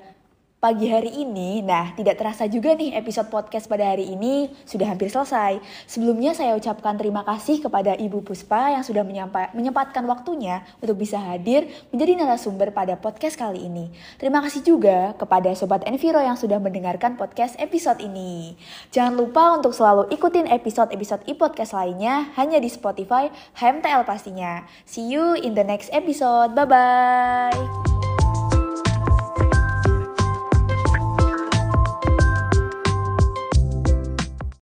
pagi 0.60 0.92
hari 0.92 1.24
ini. 1.24 1.64
Nah, 1.64 1.96
tidak 1.96 2.20
terasa 2.20 2.44
juga 2.44 2.76
nih 2.76 2.92
episode 2.92 3.32
podcast 3.32 3.64
pada 3.64 3.96
hari 3.96 4.12
ini 4.12 4.52
sudah 4.68 4.92
hampir 4.92 5.08
selesai. 5.08 5.56
Sebelumnya 5.88 6.36
saya 6.36 6.52
ucapkan 6.52 7.00
terima 7.00 7.24
kasih 7.24 7.64
kepada 7.64 7.96
Ibu 7.96 8.20
Puspa 8.20 8.76
yang 8.76 8.84
sudah 8.84 9.00
menyempatkan 9.56 10.04
waktunya 10.04 10.60
untuk 10.84 11.00
bisa 11.00 11.16
hadir 11.16 11.64
menjadi 11.88 12.20
narasumber 12.20 12.76
pada 12.76 13.00
podcast 13.00 13.40
kali 13.40 13.64
ini. 13.72 13.88
Terima 14.20 14.44
kasih 14.44 14.60
juga 14.60 15.16
kepada 15.16 15.48
Sobat 15.56 15.80
Enviro 15.88 16.20
yang 16.20 16.36
sudah 16.36 16.60
mendengarkan 16.60 17.16
podcast 17.16 17.56
episode 17.56 18.04
ini. 18.04 18.52
Jangan 18.92 19.16
lupa 19.16 19.56
untuk 19.56 19.72
selalu 19.72 20.12
ikutin 20.12 20.44
episode-episode 20.44 21.24
e-podcast 21.24 21.72
lainnya 21.72 22.28
hanya 22.36 22.60
di 22.60 22.68
Spotify 22.68 23.32
HMTL 23.56 24.04
pastinya. 24.04 24.68
See 24.84 25.08
you 25.08 25.40
in 25.40 25.56
the 25.56 25.64
next 25.64 25.88
episode. 25.96 26.52
Bye-bye. 26.52 28.09